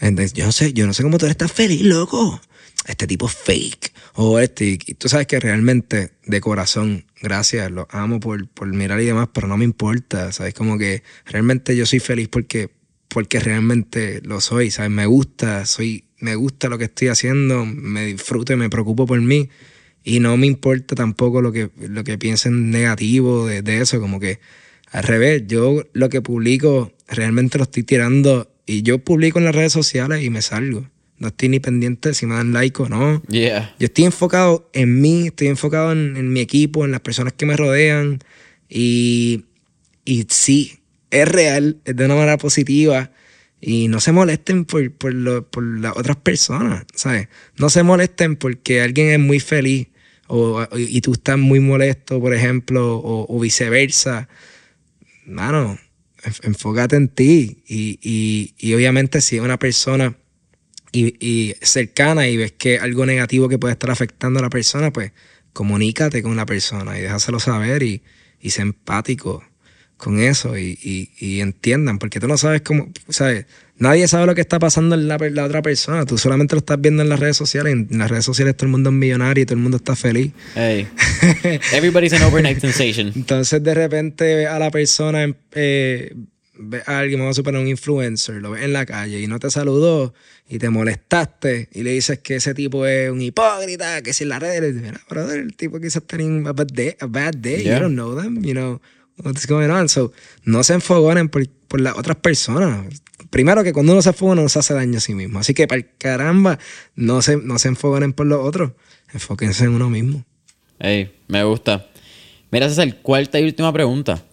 [0.34, 2.40] yo no sé, yo no sé cómo tú eres tan feliz, loco.
[2.86, 3.92] Este tipo es fake.
[4.14, 4.78] O este.
[4.86, 9.28] Y tú sabes que realmente, de corazón, gracias, lo amo por, por mirar y demás,
[9.32, 10.32] pero no me importa.
[10.32, 10.54] ¿Sabes?
[10.54, 12.70] Como que realmente yo soy feliz porque,
[13.08, 14.70] porque realmente lo soy.
[14.70, 14.90] ¿Sabes?
[14.90, 19.20] Me gusta, soy, me gusta lo que estoy haciendo, me disfruto y me preocupo por
[19.20, 19.48] mí.
[20.02, 24.20] Y no me importa tampoco lo que, lo que piensen negativo de, de eso, como
[24.20, 24.38] que
[24.94, 29.54] al revés, yo lo que publico realmente lo estoy tirando y yo publico en las
[29.54, 30.88] redes sociales y me salgo.
[31.18, 33.22] No estoy ni pendiente si me dan like o no.
[33.28, 33.74] Yeah.
[33.78, 37.46] Yo estoy enfocado en mí, estoy enfocado en, en mi equipo, en las personas que
[37.46, 38.18] me rodean
[38.68, 39.44] y,
[40.04, 40.78] y sí,
[41.10, 43.12] es real, es de una manera positiva
[43.60, 47.28] y no se molesten por, por, lo- por las otras personas, ¿sabes?
[47.56, 49.86] No se molesten porque alguien es muy feliz
[50.26, 54.28] o, y tú estás muy molesto, por ejemplo, o, o viceversa.
[55.26, 55.78] Mano,
[56.22, 60.16] enf- enfócate en ti y, y, y obviamente si una persona
[60.94, 64.92] y, y cercana y ves que algo negativo que puede estar afectando a la persona,
[64.92, 65.10] pues
[65.52, 68.02] comunícate con la persona y déjaselo saber y,
[68.40, 69.42] y sé empático
[69.96, 73.46] con eso y, y, y entiendan, porque tú no sabes cómo, ¿sabes?
[73.76, 77.02] Nadie sabe lo que está pasando en la, otra persona, tú solamente lo estás viendo
[77.02, 79.46] en las redes sociales, en, en las redes sociales todo el mundo es millonario y
[79.46, 80.32] todo el mundo está feliz.
[80.54, 80.86] Hey.
[81.72, 83.12] Everybody's an overnight sensation.
[83.16, 86.14] Entonces de repente ves a la persona, eh,
[86.56, 89.40] ves a alguien, vamos a suponer un influencer, lo ves en la calle y no
[89.40, 90.14] te saludó
[90.48, 94.28] y te molestaste y le dices que ese tipo es un hipócrita, que si en
[94.30, 97.76] las redes, mira, brother, el tipo quizás tiene a bad day, a bad day Yeah.
[97.78, 98.80] you don't know them, you know,
[99.22, 99.88] what's going on.
[99.88, 100.12] So,
[100.44, 102.86] no se enfogonen por, por las otras personas.
[103.30, 105.38] Primero que cuando uno se enfoca, uno se hace daño a sí mismo.
[105.38, 106.58] Así que, para caramba,
[106.94, 108.72] no se, no se enfoquen por los otros.
[109.12, 110.24] Enfóquense en uno mismo.
[110.78, 111.88] Ey, me gusta.
[112.50, 114.24] Mira, esa es el cuarta y última pregunta.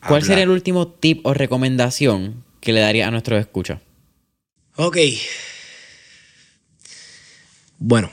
[0.00, 0.26] ¿Cuál Habla.
[0.26, 3.80] sería el último tip o recomendación que le daría a nuestros escuchas?
[4.76, 4.96] Ok.
[7.78, 8.10] Bueno,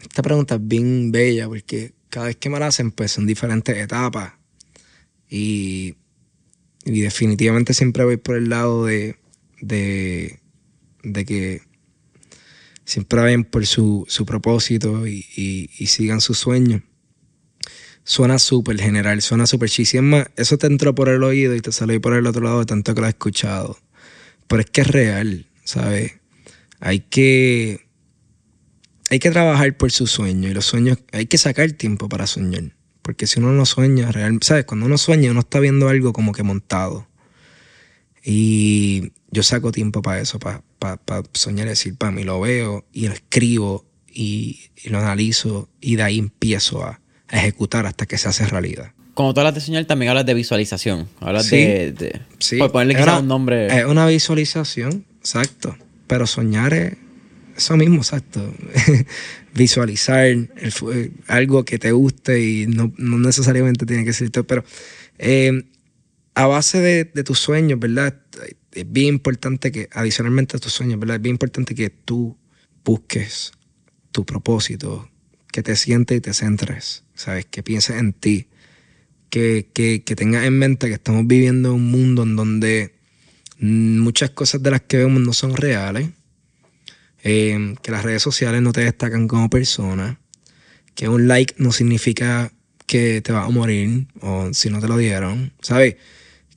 [0.00, 3.76] esta pregunta es bien bella porque cada vez que me la hacen, pues son diferentes
[3.76, 4.34] etapas.
[5.28, 5.96] Y,
[6.84, 9.16] y definitivamente siempre voy por el lado de,
[9.60, 10.40] de,
[11.04, 11.62] de que
[12.84, 16.82] siempre vayan por su, su propósito y, y- sigan sus sueños.
[18.04, 19.98] Suena súper general, suena súper cheesy.
[19.98, 22.60] Es más, eso te entró por el oído y te salió por el otro lado
[22.60, 23.78] de tanto que lo has escuchado.
[24.48, 26.14] Pero es que es real, ¿sabes?
[26.80, 27.81] Hay que,
[29.12, 32.74] hay que trabajar por sus sueños y los sueños, hay que sacar tiempo para soñar.
[33.02, 34.64] Porque si uno no sueña, real, ¿sabes?
[34.64, 37.06] Cuando uno sueña, uno está viendo algo como que montado.
[38.24, 42.84] Y yo saco tiempo para eso, para, para, para soñar decir, para mí lo veo
[42.92, 48.06] y lo escribo y, y lo analizo y de ahí empiezo a, a ejecutar hasta
[48.06, 48.92] que se hace realidad.
[49.14, 51.08] Cuando tú hablas de soñar, también hablas de visualización.
[51.20, 51.56] Hablas Sí.
[51.56, 53.66] de, de- Sí, Por ponerle quizás un nombre.
[53.78, 55.76] Es una visualización, exacto.
[56.06, 56.96] Pero soñar es
[57.56, 58.52] eso mismo, exacto.
[59.54, 64.44] Visualizar eh, algo que te guste y no, no necesariamente tiene que ser todo.
[64.46, 64.64] Pero
[65.18, 65.64] eh,
[66.34, 68.18] a base de, de tus sueños, ¿verdad?
[68.72, 71.16] Es bien importante que, adicionalmente a tus sueños, ¿verdad?
[71.16, 72.36] Es bien importante que tú
[72.84, 73.52] busques
[74.10, 75.10] tu propósito,
[75.52, 77.46] que te sientes y te centres, ¿sabes?
[77.46, 78.48] Que pienses en ti
[79.30, 82.94] que, que, que tengas en mente que estamos viviendo un mundo en donde
[83.58, 86.10] muchas cosas de las que vemos no son reales,
[87.22, 90.20] eh, que las redes sociales no te destacan como persona,
[90.94, 92.52] que un like no significa
[92.86, 95.96] que te vas a morir o si no te lo dieron, ¿sabes?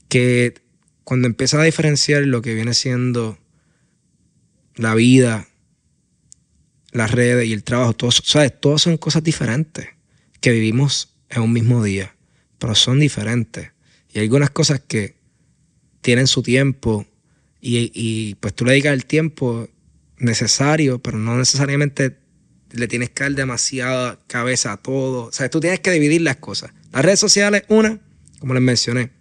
[0.10, 0.56] Que
[1.04, 3.38] cuando empiezas a diferenciar lo que viene siendo
[4.76, 5.48] la vida,
[6.92, 8.60] las redes y el trabajo, todos, ¿sabes?
[8.60, 9.88] Todas son cosas diferentes
[10.42, 12.16] que vivimos en un mismo día,
[12.58, 13.72] pero son diferentes.
[14.12, 15.16] Y hay algunas cosas que
[16.02, 17.06] tienen su tiempo
[17.62, 19.68] y, y, pues tú le dedicas el tiempo
[20.26, 22.18] necesario, pero no necesariamente
[22.72, 25.26] le tienes que dar demasiada cabeza a todo.
[25.26, 26.72] O sea, tú tienes que dividir las cosas.
[26.92, 28.00] Las redes sociales, una,
[28.40, 29.12] como les mencioné,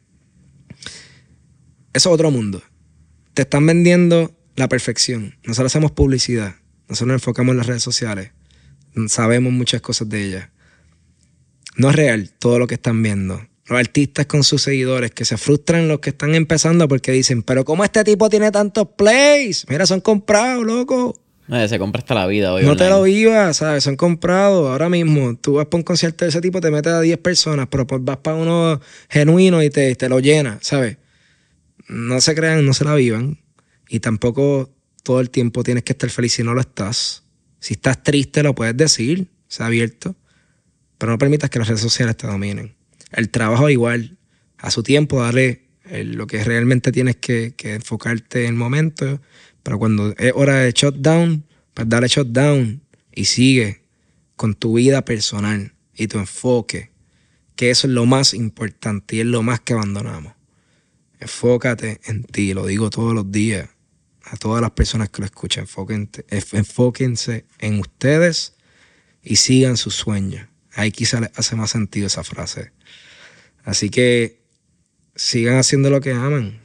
[1.93, 2.63] eso es otro mundo.
[3.35, 5.37] Te están vendiendo la perfección.
[5.45, 6.57] Nosotros hacemos publicidad.
[6.89, 8.33] Nosotros nos enfocamos en las redes sociales.
[9.09, 10.49] Sabemos muchas cosas de ellas.
[11.77, 13.47] No es real todo lo que están viendo.
[13.67, 17.65] Los artistas con sus seguidores que se frustran los que están empezando porque dicen, pero
[17.65, 19.67] ¿cómo este tipo tiene tantos plays?
[19.69, 21.17] Mira, son comprados, loco.
[21.47, 22.65] No, se compra hasta la vida hoy.
[22.65, 23.85] No te lo vivas, ¿sabes?
[23.85, 24.71] Son comprados.
[24.71, 27.69] Ahora mismo, tú vas para un concierto de ese tipo, te metes a 10 personas,
[27.71, 28.81] pero pues vas para uno
[29.11, 30.97] genuino y te, te lo llena, ¿sabes?
[31.89, 33.39] No se crean, no se la vivan.
[33.89, 34.71] Y tampoco
[35.03, 37.25] todo el tiempo tienes que estar feliz si no lo estás.
[37.61, 40.15] Si estás triste, lo puedes decir, sea abierto.
[40.97, 42.75] Pero no permitas que las redes sociales te dominen.
[43.15, 44.19] El trabajo igual,
[44.59, 49.21] a su tiempo, dale eh, lo que realmente tienes que, enfocarte en el momento.
[49.63, 52.83] Pero cuando es hora de shutdown, pues dale shutdown
[53.13, 53.83] y sigue
[54.37, 56.91] con tu vida personal y tu enfoque,
[57.57, 60.35] que eso es lo más importante y es lo más que abandonamos.
[61.21, 63.71] Enfócate en ti, lo digo todos los días
[64.25, 68.55] a todas las personas que lo escuchan, enfóquense, enfóquense en ustedes
[69.23, 70.49] y sigan sus sueños.
[70.73, 72.73] Ahí quizá les hace más sentido esa frase.
[73.65, 74.39] Así que
[75.17, 76.61] sigan haciendo lo que aman.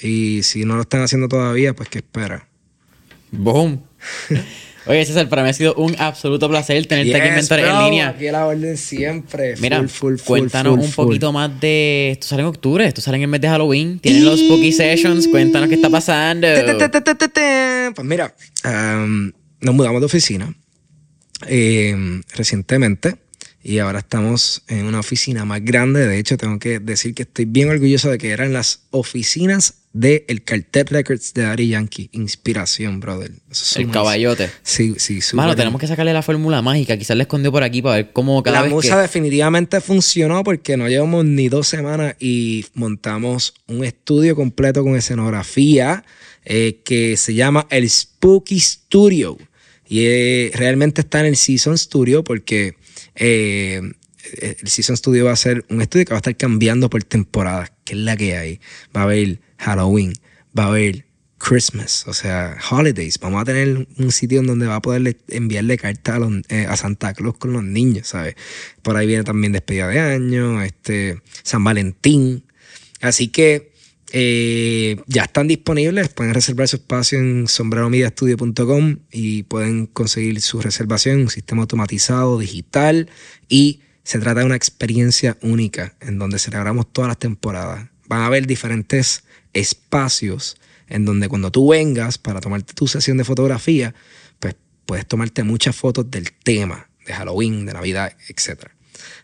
[0.00, 2.48] Y si no lo están haciendo todavía, pues que espera.
[3.30, 3.82] Boom.
[4.86, 8.08] Oye, César, para mí ha sido un absoluto placer tenerte aquí en Mentores en línea.
[8.08, 9.54] Aquí a la orden siempre.
[9.60, 11.04] Mira, Full, full, full, cuéntanos full, un full.
[11.06, 12.12] poquito más de.
[12.12, 13.98] Esto sale en octubre, esto sale en el mes de Halloween.
[13.98, 15.28] Tienen los Spooky Sessions.
[15.28, 16.46] Cuéntanos qué está pasando.
[16.46, 17.90] Te, te, te, te, te, te, te.
[17.94, 18.34] Pues mira,
[18.64, 19.30] um,
[19.60, 20.54] nos mudamos de oficina
[21.46, 23.16] eh, recientemente
[23.62, 26.06] y ahora estamos en una oficina más grande.
[26.06, 30.24] De hecho, tengo que decir que estoy bien orgulloso de que eran las oficinas del
[30.28, 32.08] el Cartel Records de Daddy Yankee.
[32.12, 33.32] Inspiración, brother.
[33.50, 34.50] Eso El caballote.
[34.62, 35.18] Sí, sí.
[35.32, 36.96] Mano, tenemos que sacarle la fórmula mágica.
[36.96, 39.02] Quizás la escondió por aquí para ver cómo cada la vez musa que...
[39.02, 46.04] definitivamente funcionó porque no llevamos ni dos semanas y montamos un estudio completo con escenografía
[46.44, 49.36] eh, que se llama el Spooky Studio.
[49.88, 52.76] Y eh, realmente está en el Season Studio porque
[53.18, 53.80] eh,
[54.40, 57.72] el Season Studio va a ser un estudio que va a estar cambiando por temporadas,
[57.84, 58.60] que es la que hay.
[58.96, 60.12] Va a haber Halloween,
[60.58, 61.06] va a haber
[61.38, 63.18] Christmas, o sea, holidays.
[63.20, 66.66] Vamos a tener un sitio en donde va a poder enviarle cartas a, los- eh,
[66.68, 68.34] a Santa Claus con los niños, ¿sabes?
[68.82, 72.44] Por ahí viene también despedida de año, este, San Valentín.
[73.00, 73.72] Así que
[74.12, 76.08] eh, ya están disponibles.
[76.08, 83.10] Pueden reservar su espacio en sombreromediastudio.com y pueden conseguir su reservación, un sistema automatizado, digital
[83.48, 87.88] y se trata de una experiencia única en donde celebramos todas las temporadas.
[88.06, 90.56] Van a haber diferentes espacios
[90.88, 93.94] en donde cuando tú vengas para tomarte tu sesión de fotografía,
[94.40, 94.56] pues
[94.86, 98.68] puedes tomarte muchas fotos del tema de Halloween, de Navidad, etc.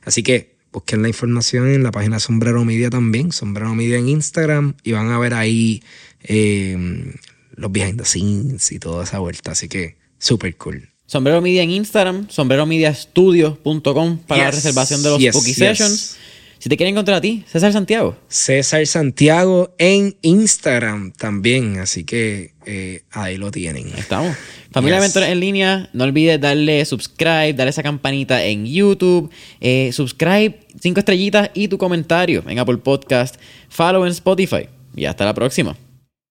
[0.05, 4.75] Así que busquen la información en la página Sombrero Media también, Sombrero Media en Instagram,
[4.83, 5.83] y van a ver ahí
[6.25, 7.15] eh,
[7.55, 9.53] los behind the scenes y toda esa vuelta.
[9.53, 10.91] Así que súper cool.
[11.07, 16.17] Sombrero Media en Instagram, sombreromediastudio.com para la reservación de los Spooky Sessions.
[16.59, 18.17] Si te quieren encontrar a ti, César Santiago.
[18.27, 23.89] César Santiago en Instagram también, así que eh, ahí lo tienen.
[23.99, 24.35] estamos.
[24.75, 25.15] Familia yes.
[25.15, 29.31] en línea, no olvides darle subscribe, darle esa campanita en YouTube,
[29.61, 33.37] eh, subscribe, cinco estrellitas y tu comentario en Apple Podcast,
[33.69, 34.69] follow en Spotify.
[34.97, 35.77] Y hasta la próxima.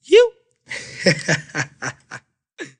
[0.03, 0.20] You.